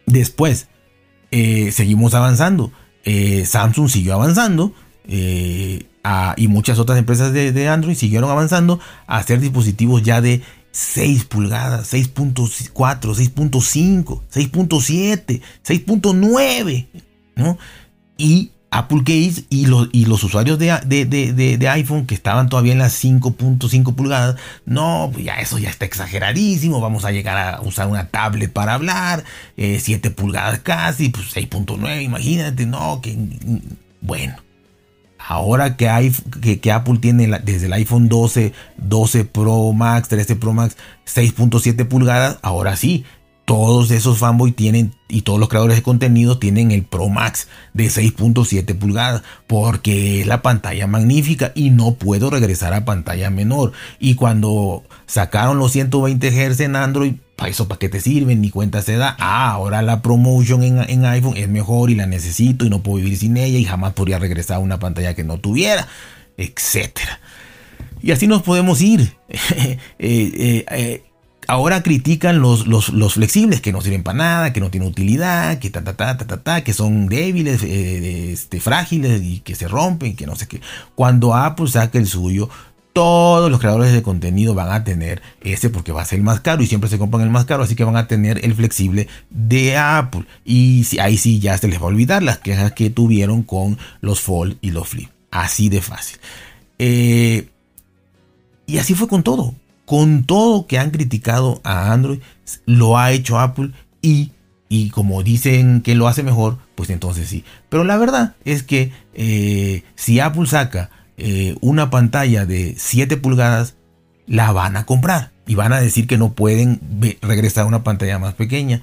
después, 0.05 0.67
eh, 1.31 1.71
seguimos 1.71 2.13
avanzando. 2.13 2.73
Eh, 3.05 3.45
Samsung 3.45 3.87
siguió 3.87 4.15
avanzando. 4.15 4.73
Eh, 5.07 5.85
y 6.37 6.47
muchas 6.47 6.79
otras 6.79 6.97
empresas 6.99 7.33
de, 7.33 7.67
Android 7.67 7.95
siguieron 7.95 8.29
avanzando 8.29 8.79
a 9.07 9.17
hacer 9.17 9.39
dispositivos 9.39 10.03
ya 10.03 10.21
de 10.21 10.41
6 10.71 11.25
pulgadas, 11.25 11.93
6.4, 11.93 12.73
6.5, 12.73 14.21
6.7, 14.31 15.41
6.9, 15.63 16.87
¿no? 17.35 17.57
Y 18.17 18.51
Apple 18.71 19.03
Case 19.05 19.45
y 19.49 19.67
los, 19.67 19.87
y 19.93 20.05
los 20.05 20.23
usuarios 20.23 20.59
de, 20.59 20.67
de, 21.05 21.69
iPhone 21.69 22.05
que 22.05 22.13
estaban 22.13 22.49
todavía 22.49 22.73
en 22.73 22.79
las 22.79 23.01
5.5 23.01 23.95
pulgadas, 23.95 24.35
no, 24.65 25.09
pues 25.13 25.25
ya 25.25 25.35
eso 25.35 25.57
ya 25.57 25.69
está 25.69 25.85
exageradísimo, 25.85 26.81
vamos 26.81 27.05
a 27.05 27.11
llegar 27.11 27.37
a 27.37 27.61
usar 27.61 27.87
una 27.87 28.09
tablet 28.09 28.51
para 28.51 28.73
hablar, 28.73 29.23
7 29.55 30.07
eh, 30.07 30.11
pulgadas 30.11 30.59
casi, 30.59 31.07
pues 31.09 31.33
6.9, 31.33 32.03
imagínate, 32.03 32.65
no, 32.65 32.99
que 33.01 33.17
bueno. 34.01 34.44
Ahora 35.27 35.75
que, 35.75 35.89
hay, 35.89 36.11
que, 36.61 36.71
Apple 36.71 36.99
tiene 36.99 37.27
desde 37.43 37.65
el 37.65 37.73
iPhone 37.73 38.09
12, 38.09 38.53
12 38.77 39.25
Pro 39.25 39.73
Max, 39.73 40.07
13 40.09 40.35
Pro 40.35 40.53
Max, 40.53 40.77
6.7 41.07 41.87
pulgadas, 41.87 42.37
ahora 42.43 42.75
sí, 42.75 43.05
todos 43.45 43.91
esos 43.91 44.17
fanboys 44.17 44.55
tienen 44.55 44.93
y 45.07 45.21
todos 45.21 45.39
los 45.39 45.49
creadores 45.49 45.77
de 45.77 45.83
contenido 45.83 46.39
tienen 46.39 46.71
el 46.71 46.83
Pro 46.83 47.09
Max 47.09 47.47
de 47.73 47.85
6.7 47.85 48.77
pulgadas 48.77 49.21
porque 49.47 50.21
es 50.21 50.27
la 50.27 50.41
pantalla 50.41 50.87
magnífica 50.87 51.51
y 51.55 51.69
no 51.69 51.93
puedo 51.93 52.29
regresar 52.29 52.73
a 52.73 52.85
pantalla 52.85 53.29
menor. 53.29 53.71
Y 53.99 54.15
cuando 54.15 54.83
sacaron 55.05 55.59
los 55.59 55.71
120 55.71 56.31
Hz 56.31 56.59
en 56.61 56.75
Android, 56.75 57.13
¿para 57.35 57.51
eso 57.51 57.67
para 57.67 57.79
qué 57.79 57.89
te 57.89 57.99
sirven? 57.99 58.41
Ni 58.41 58.49
cuenta 58.49 58.81
se 58.81 58.95
da. 58.97 59.15
Ah, 59.19 59.51
ahora 59.51 59.81
la 59.81 60.01
promotion 60.01 60.63
en, 60.63 61.05
iPhone 61.05 61.37
es 61.37 61.49
mejor 61.49 61.89
y 61.89 61.95
la 61.95 62.05
necesito 62.05 62.65
y 62.65 62.69
no 62.69 62.81
puedo 62.81 62.97
vivir 62.97 63.17
sin 63.17 63.37
ella 63.37 63.57
y 63.57 63.65
jamás 63.65 63.93
podría 63.93 64.19
regresar 64.19 64.57
a 64.57 64.59
una 64.59 64.79
pantalla 64.79 65.13
que 65.13 65.23
no 65.23 65.37
tuviera, 65.39 65.87
etcétera. 66.37 67.19
Y 68.01 68.11
así 68.11 68.27
nos 68.27 68.41
podemos 68.41 68.81
ir. 68.81 69.15
Eh, 69.57 69.77
eh, 69.99 70.65
eh, 70.69 71.03
ahora 71.47 71.81
critican 71.81 72.39
los, 72.39 72.67
los, 72.67 73.13
flexibles 73.13 73.61
que 73.61 73.71
no 73.71 73.81
sirven 73.81 74.03
para 74.03 74.17
nada, 74.17 74.53
que 74.53 74.59
no 74.59 74.69
tienen 74.69 74.89
utilidad, 74.89 75.57
que 75.59 75.69
ta 75.69 75.83
ta 75.83 75.95
ta 75.95 76.17
ta 76.17 76.37
ta, 76.37 76.63
que 76.63 76.73
son 76.73 77.07
débiles, 77.07 77.63
este, 77.63 78.59
frágiles 78.59 79.21
y 79.23 79.39
que 79.39 79.55
se 79.55 79.67
rompen, 79.67 80.15
que 80.15 80.27
no 80.27 80.35
sé 80.35 80.47
qué. 80.47 80.61
Cuando 80.93 81.33
Apple 81.33 81.67
saca 81.67 81.97
el 81.97 82.07
suyo, 82.07 82.49
todos 82.95 83.51
los 83.51 83.59
creadores 83.59 83.91
de 83.91 84.01
contenido 84.01 84.53
van 84.53 84.71
a 84.71 84.85
tener 84.85 85.21
ese 85.41 85.69
porque 85.69 85.91
va 85.91 86.01
a 86.01 86.05
ser 86.05 86.19
el 86.19 86.23
más 86.23 86.39
caro 86.39 86.63
y 86.63 86.65
siempre 86.65 86.89
se 86.89 86.97
compran 86.97 87.23
el 87.23 87.29
más 87.29 87.43
caro, 87.43 87.63
así 87.63 87.75
que 87.75 87.83
van 87.83 87.97
a 87.97 88.07
tener 88.07 88.45
el 88.45 88.55
flexible 88.55 89.09
de 89.29 89.75
Apple. 89.75 90.23
Y 90.45 90.87
ahí 91.01 91.17
sí 91.17 91.41
ya 91.41 91.57
se 91.57 91.67
les 91.67 91.77
va 91.77 91.83
a 91.83 91.87
olvidar 91.87 92.23
las 92.23 92.37
quejas 92.37 92.71
que 92.71 92.89
tuvieron 92.89 93.43
con 93.43 93.77
los 93.99 94.21
Fold 94.21 94.59
y 94.61 94.71
los 94.71 94.87
Flip. 94.87 95.09
Así 95.29 95.67
de 95.67 95.81
fácil. 95.81 96.19
Eh, 96.79 97.49
y 98.65 98.77
así 98.77 98.93
fue 98.95 99.09
con 99.09 99.23
todo. 99.23 99.53
Con 99.85 100.23
todo 100.23 100.65
que 100.65 100.79
han 100.79 100.91
criticado 100.91 101.59
a 101.65 101.91
Android, 101.91 102.19
lo 102.65 102.97
ha 102.97 103.11
hecho 103.11 103.39
Apple 103.39 103.71
y, 104.01 104.31
y 104.69 104.89
como 104.91 105.21
dicen 105.21 105.81
que 105.81 105.95
lo 105.95 106.07
hace 106.07 106.23
mejor, 106.23 106.59
pues 106.75 106.89
entonces 106.89 107.27
sí. 107.27 107.43
Pero 107.67 107.83
la 107.83 107.97
verdad 107.97 108.35
es 108.45 108.63
que 108.63 108.93
eh, 109.15 109.83
si 109.95 110.21
Apple 110.21 110.47
saca 110.47 110.91
eh, 111.17 111.55
una 111.61 111.89
pantalla 111.89 112.45
de 112.45 112.75
7 112.77 113.17
pulgadas, 113.17 113.75
la 114.27 114.51
van 114.51 114.75
a 114.75 114.85
comprar 114.85 115.31
y 115.47 115.55
van 115.55 115.73
a 115.73 115.79
decir 115.79 116.07
que 116.07 116.17
no 116.17 116.33
pueden 116.33 116.79
regresar 117.21 117.63
a 117.63 117.67
una 117.67 117.83
pantalla 117.83 118.19
más 118.19 118.33
pequeña 118.33 118.81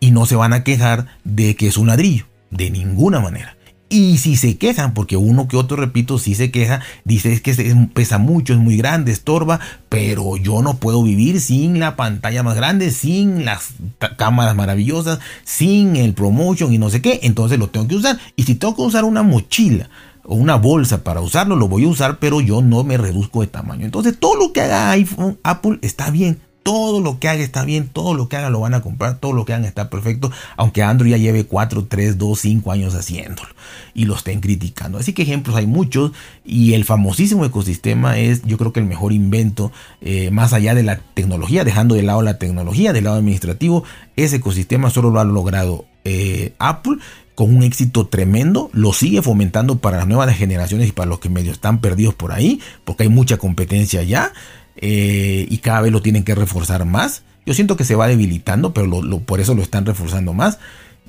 y 0.00 0.10
no 0.10 0.26
se 0.26 0.36
van 0.36 0.52
a 0.52 0.64
quejar 0.64 1.06
de 1.24 1.56
que 1.56 1.66
es 1.66 1.76
un 1.76 1.88
ladrillo, 1.88 2.26
de 2.50 2.70
ninguna 2.70 3.20
manera. 3.20 3.56
Y 3.90 4.18
si 4.18 4.36
se 4.36 4.56
quejan, 4.56 4.92
porque 4.92 5.16
uno 5.16 5.46
que 5.46 5.56
otro, 5.56 5.76
repito, 5.76 6.18
si 6.18 6.34
se 6.34 6.50
queja, 6.50 6.80
dice 7.04 7.32
es 7.32 7.40
que 7.40 7.54
pesa 7.92 8.18
mucho, 8.18 8.52
es 8.52 8.58
muy 8.58 8.76
grande, 8.76 9.12
estorba, 9.12 9.60
pero 9.88 10.36
yo 10.36 10.62
no 10.62 10.78
puedo 10.78 11.02
vivir 11.02 11.40
sin 11.40 11.78
la 11.78 11.94
pantalla 11.94 12.42
más 12.42 12.56
grande, 12.56 12.90
sin 12.90 13.44
las 13.44 13.74
cámaras 14.16 14.56
maravillosas, 14.56 15.20
sin 15.44 15.96
el 15.96 16.14
promotion 16.14 16.72
y 16.72 16.78
no 16.78 16.90
sé 16.90 17.02
qué, 17.02 17.20
entonces 17.22 17.58
lo 17.58 17.68
tengo 17.68 17.86
que 17.86 17.96
usar. 17.96 18.18
Y 18.36 18.44
si 18.44 18.54
tengo 18.56 18.74
que 18.74 18.82
usar 18.82 19.04
una 19.04 19.22
mochila 19.22 19.88
o 20.24 20.34
una 20.34 20.56
bolsa 20.56 21.04
para 21.04 21.20
usarlo, 21.20 21.56
lo 21.56 21.68
voy 21.68 21.84
a 21.84 21.88
usar, 21.88 22.18
pero 22.18 22.40
yo 22.40 22.62
no 22.62 22.84
me 22.84 22.96
reduzco 22.96 23.42
de 23.42 23.46
tamaño. 23.46 23.84
Entonces, 23.84 24.18
todo 24.18 24.36
lo 24.36 24.52
que 24.52 24.62
haga 24.62 24.90
iPhone, 24.90 25.38
Apple 25.42 25.78
está 25.82 26.10
bien. 26.10 26.40
Todo 26.62 27.02
lo 27.02 27.18
que 27.18 27.28
haga 27.28 27.42
está 27.42 27.62
bien, 27.66 27.88
todo 27.88 28.14
lo 28.14 28.30
que 28.30 28.38
haga 28.38 28.48
lo 28.48 28.60
van 28.60 28.72
a 28.72 28.80
comprar, 28.80 29.18
todo 29.18 29.34
lo 29.34 29.44
que 29.44 29.52
hagan 29.52 29.66
está 29.66 29.90
perfecto, 29.90 30.30
aunque 30.56 30.82
Android 30.82 31.10
ya 31.10 31.18
lleve 31.18 31.44
4, 31.44 31.84
3, 31.84 32.16
2, 32.16 32.40
5 32.40 32.72
años 32.72 32.94
haciéndolo 32.94 33.50
y 33.92 34.06
lo 34.06 34.14
estén 34.14 34.40
criticando. 34.40 34.96
Así 34.96 35.12
que 35.12 35.20
ejemplos 35.20 35.56
hay 35.56 35.66
muchos 35.66 36.12
y 36.42 36.72
el 36.72 36.86
famosísimo 36.86 37.44
ecosistema 37.44 38.16
es 38.16 38.40
yo 38.44 38.56
creo 38.56 38.72
que 38.72 38.80
el 38.80 38.86
mejor 38.86 39.12
invento 39.12 39.72
eh, 40.00 40.30
más 40.30 40.54
allá 40.54 40.74
de 40.74 40.84
la 40.84 41.00
tecnología, 41.12 41.64
dejando 41.64 41.96
de 41.96 42.02
lado 42.02 42.22
la 42.22 42.38
tecnología, 42.38 42.94
del 42.94 43.04
lado 43.04 43.16
administrativo, 43.16 43.84
ese 44.16 44.36
ecosistema 44.36 44.88
solo 44.88 45.10
lo 45.10 45.20
ha 45.20 45.24
logrado 45.24 45.84
eh, 46.04 46.54
Apple 46.58 46.96
con 47.34 47.54
un 47.54 47.62
éxito 47.62 48.06
tremendo, 48.06 48.70
lo 48.72 48.92
sigue 48.92 49.22
fomentando 49.22 49.78
para 49.78 49.98
las 49.98 50.06
nuevas 50.06 50.34
generaciones 50.36 50.88
y 50.88 50.92
para 50.92 51.08
los 51.08 51.18
que 51.18 51.28
medio 51.28 51.52
están 51.52 51.80
perdidos 51.80 52.14
por 52.14 52.32
ahí, 52.32 52.60
porque 52.84 53.04
hay 53.04 53.08
mucha 53.08 53.38
competencia 53.38 54.02
ya 54.02 54.32
eh, 54.76 55.46
y 55.48 55.58
cada 55.58 55.80
vez 55.80 55.92
lo 55.92 56.02
tienen 56.02 56.24
que 56.24 56.34
reforzar 56.34 56.84
más. 56.84 57.24
Yo 57.46 57.54
siento 57.54 57.76
que 57.76 57.84
se 57.84 57.94
va 57.94 58.06
debilitando, 58.06 58.72
pero 58.72 58.88
por 59.20 59.40
eso 59.40 59.54
lo 59.54 59.62
están 59.62 59.84
reforzando 59.84 60.32
más. 60.32 60.58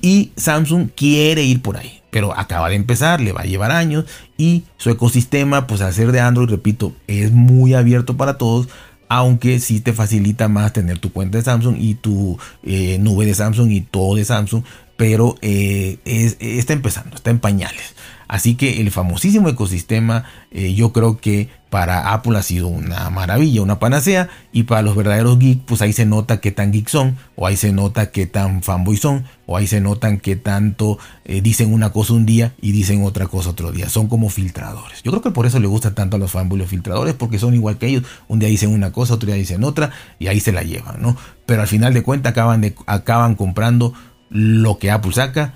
Y 0.02 0.32
Samsung 0.36 0.90
quiere 0.94 1.42
ir 1.42 1.62
por 1.62 1.78
ahí, 1.78 2.02
pero 2.10 2.38
acaba 2.38 2.68
de 2.68 2.74
empezar, 2.74 3.20
le 3.20 3.32
va 3.32 3.42
a 3.42 3.46
llevar 3.46 3.70
años 3.70 4.04
y 4.36 4.64
su 4.76 4.90
ecosistema, 4.90 5.66
pues 5.66 5.80
al 5.80 5.94
ser 5.94 6.12
de 6.12 6.20
Android, 6.20 6.50
repito, 6.50 6.92
es 7.06 7.32
muy 7.32 7.72
abierto 7.72 8.16
para 8.16 8.36
todos, 8.36 8.68
aunque 9.08 9.58
sí 9.58 9.80
te 9.80 9.94
facilita 9.94 10.48
más 10.48 10.74
tener 10.74 10.98
tu 10.98 11.12
cuenta 11.12 11.38
de 11.38 11.44
Samsung 11.44 11.76
y 11.78 11.94
tu 11.94 12.38
eh, 12.62 12.98
nube 13.00 13.24
de 13.24 13.34
Samsung 13.34 13.70
y 13.70 13.80
todo 13.80 14.16
de 14.16 14.24
Samsung, 14.26 14.64
pero 14.96 15.36
eh, 15.42 15.98
está 16.04 16.72
empezando, 16.72 17.16
está 17.16 17.30
en 17.30 17.38
pañales. 17.38 17.94
Así 18.28 18.56
que 18.56 18.80
el 18.80 18.90
famosísimo 18.90 19.48
ecosistema 19.48 20.24
eh, 20.50 20.74
yo 20.74 20.92
creo 20.92 21.18
que 21.18 21.48
para 21.70 22.12
Apple 22.12 22.36
ha 22.38 22.42
sido 22.42 22.66
una 22.66 23.08
maravilla, 23.10 23.62
una 23.62 23.78
panacea 23.78 24.28
y 24.52 24.64
para 24.64 24.82
los 24.82 24.96
verdaderos 24.96 25.38
geeks 25.38 25.62
pues 25.64 25.82
ahí 25.82 25.92
se 25.92 26.06
nota 26.06 26.40
qué 26.40 26.50
tan 26.50 26.72
geek 26.72 26.88
son 26.88 27.16
o 27.36 27.46
ahí 27.46 27.56
se 27.56 27.72
nota 27.72 28.10
qué 28.10 28.26
tan 28.26 28.62
fanboy 28.62 28.96
son 28.96 29.24
o 29.46 29.56
ahí 29.56 29.66
se 29.68 29.80
notan 29.80 30.18
qué 30.18 30.34
tanto 30.34 30.98
eh, 31.24 31.40
dicen 31.40 31.72
una 31.72 31.90
cosa 31.90 32.14
un 32.14 32.26
día 32.26 32.52
y 32.60 32.72
dicen 32.72 33.04
otra 33.04 33.28
cosa 33.28 33.50
otro 33.50 33.70
día. 33.70 33.88
Son 33.88 34.08
como 34.08 34.28
filtradores. 34.28 35.02
Yo 35.04 35.12
creo 35.12 35.22
que 35.22 35.30
por 35.30 35.46
eso 35.46 35.60
le 35.60 35.68
gusta 35.68 35.94
tanto 35.94 36.16
a 36.16 36.18
los 36.18 36.32
fanboys 36.32 36.62
los 36.62 36.70
filtradores 36.70 37.14
porque 37.14 37.38
son 37.38 37.54
igual 37.54 37.78
que 37.78 37.86
ellos. 37.86 38.04
Un 38.26 38.40
día 38.40 38.48
dicen 38.48 38.72
una 38.72 38.90
cosa, 38.90 39.14
otro 39.14 39.26
día 39.28 39.36
dicen 39.36 39.62
otra 39.62 39.92
y 40.18 40.26
ahí 40.26 40.40
se 40.40 40.50
la 40.50 40.62
llevan, 40.62 41.00
¿no? 41.00 41.16
Pero 41.44 41.62
al 41.62 41.68
final 41.68 41.94
de 41.94 42.02
cuentas 42.02 42.32
acaban, 42.32 42.74
acaban 42.86 43.36
comprando 43.36 43.92
lo 44.30 44.78
que 44.78 44.90
Apple 44.90 45.12
saca 45.12 45.54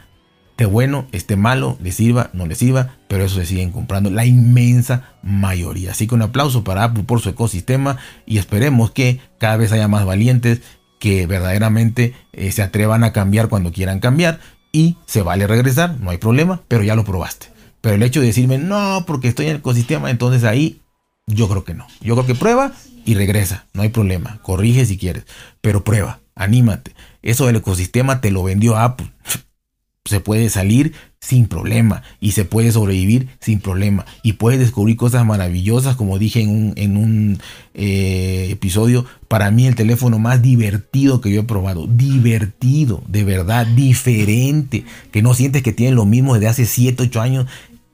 esté 0.61 0.71
bueno, 0.71 1.07
esté 1.13 1.37
malo, 1.37 1.79
le 1.83 1.91
sirva, 1.91 2.29
no 2.35 2.45
le 2.45 2.55
sirva, 2.55 2.99
pero 3.09 3.25
eso 3.25 3.37
se 3.37 3.47
siguen 3.47 3.73
comprando 3.73 4.11
la 4.11 4.27
inmensa 4.27 5.15
mayoría. 5.23 5.93
Así 5.93 6.07
que 6.07 6.15
un 6.15 6.21
aplauso 6.21 6.65
para 6.65 6.85
Apple 6.85 7.05
por 7.05 7.23
su 7.23 7.31
ecosistema 7.31 7.97
y 8.27 8.37
esperemos 8.37 8.91
que 8.91 9.21
cada 9.39 9.57
vez 9.57 9.73
haya 9.73 9.89
más 9.89 10.05
valientes 10.05 10.61
que 10.99 11.27
verdaderamente 11.27 12.13
eh, 12.35 12.53
se 12.53 12.61
atrevan 12.61 13.05
a 13.05 13.15
cambiar 13.15 13.49
cuando 13.49 13.73
quieran 13.73 14.01
cambiar 14.01 14.39
y 14.71 14.99
se 15.07 15.23
vale 15.23 15.47
regresar, 15.47 15.99
no 15.99 16.11
hay 16.11 16.19
problema, 16.19 16.61
pero 16.69 16.83
ya 16.83 16.95
lo 16.95 17.07
probaste. 17.07 17.47
Pero 17.81 17.95
el 17.95 18.03
hecho 18.03 18.21
de 18.21 18.27
decirme 18.27 18.59
no, 18.59 19.05
porque 19.07 19.29
estoy 19.29 19.47
en 19.47 19.53
el 19.53 19.59
ecosistema, 19.61 20.11
entonces 20.11 20.45
ahí 20.45 20.83
yo 21.27 21.49
creo 21.49 21.65
que 21.65 21.73
no. 21.73 21.87
Yo 22.03 22.17
creo 22.17 22.27
que 22.27 22.35
prueba 22.35 22.73
y 23.07 23.15
regresa, 23.15 23.65
no 23.73 23.81
hay 23.81 23.89
problema. 23.89 24.41
Corrige 24.43 24.85
si 24.85 24.99
quieres, 24.99 25.25
pero 25.63 25.85
prueba, 25.85 26.21
anímate. 26.35 26.95
Eso 27.23 27.47
del 27.47 27.57
ecosistema 27.57 28.21
te 28.21 28.31
lo 28.31 28.43
vendió 28.43 28.77
Apple. 28.77 29.11
Se 30.07 30.21
puede 30.21 30.49
salir 30.49 30.95
sin 31.21 31.47
problema 31.47 32.03
y 32.21 32.33
se 32.33 32.47
puede 32.47 32.73
sobrevivir 32.73 33.29
sin 33.41 33.61
problema. 33.61 34.07
Y 34.23 34.35
puedes 34.35 34.59
descubrir 34.59 34.97
cosas 34.97 35.27
maravillosas 35.27 35.95
como 35.95 36.19
dije 36.19 36.41
en 36.41 36.97
un, 36.97 37.39
eh, 37.75 38.49
episodio. 38.51 39.05
Para 39.29 39.51
mí 39.51 39.67
el 39.67 39.75
teléfono 39.75 40.19
más 40.19 40.41
divertido 40.41 41.21
que 41.21 41.31
yo 41.31 41.43
he 41.43 41.45
probado. 41.45 41.87
Divertido 41.87 43.03
de 43.07 43.25
verdad 43.25 43.67
diferente. 43.67 44.85
Que 45.13 45.23
no 45.23 45.35
sientes 45.35 45.63
que 45.63 45.73
tiene 45.73 45.95
lo 45.95 46.07
mismo 46.07 46.35
desde 46.35 46.49
hace 46.49 46.65
7 46.67 47.03
8 47.05 47.21
años 47.21 47.47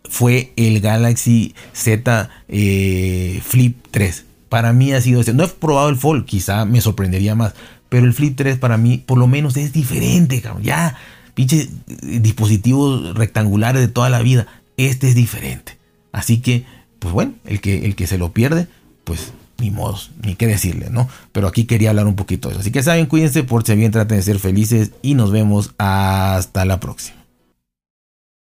fue 0.08 0.52
el 0.54 0.80
Galaxy 0.80 1.54
Z 1.72 2.30
eh, 2.48 3.40
Flip 3.44 3.76
3 3.90 4.26
para 4.48 4.72
mí 4.72 4.92
ha 4.92 5.00
sido 5.00 5.20
ese. 5.20 5.34
No 5.34 5.44
he 5.44 5.48
probado 5.48 5.88
el 5.88 5.96
Fold 5.96 6.24
quizá 6.24 6.64
me 6.64 6.80
sorprendería 6.80 7.34
más 7.34 7.54
pero 7.88 8.06
el 8.06 8.12
Flip 8.12 8.36
3 8.36 8.58
para 8.58 8.76
mí 8.76 8.98
por 8.98 9.18
lo 9.18 9.26
menos 9.26 9.56
es 9.56 9.72
diferente 9.72 10.42
ya 10.62 10.96
pinches 11.36 11.68
eh, 11.68 12.18
dispositivos 12.20 13.14
rectangulares 13.14 13.80
de 13.80 13.88
toda 13.88 14.10
la 14.10 14.20
vida. 14.22 14.48
Este 14.76 15.08
es 15.08 15.14
diferente. 15.14 15.76
Así 16.10 16.38
que, 16.38 16.64
pues 16.98 17.12
bueno, 17.12 17.34
el 17.44 17.60
que, 17.60 17.84
el 17.84 17.94
que 17.94 18.06
se 18.06 18.18
lo 18.18 18.32
pierde, 18.32 18.66
pues 19.04 19.32
ni 19.58 19.70
modo, 19.70 19.98
ni 20.22 20.34
qué 20.34 20.46
decirle, 20.46 20.88
¿no? 20.90 21.08
Pero 21.32 21.46
aquí 21.46 21.64
quería 21.64 21.90
hablar 21.90 22.06
un 22.06 22.16
poquito 22.16 22.48
de 22.48 22.54
eso. 22.54 22.60
Así 22.62 22.72
que 22.72 22.82
saben, 22.82 23.06
cuídense, 23.06 23.42
por 23.42 23.64
si 23.64 23.74
bien, 23.74 23.92
traten 23.92 24.16
de 24.16 24.22
ser 24.22 24.38
felices 24.38 24.92
y 25.02 25.14
nos 25.14 25.30
vemos 25.30 25.74
hasta 25.78 26.64
la 26.64 26.80
próxima. 26.80 27.25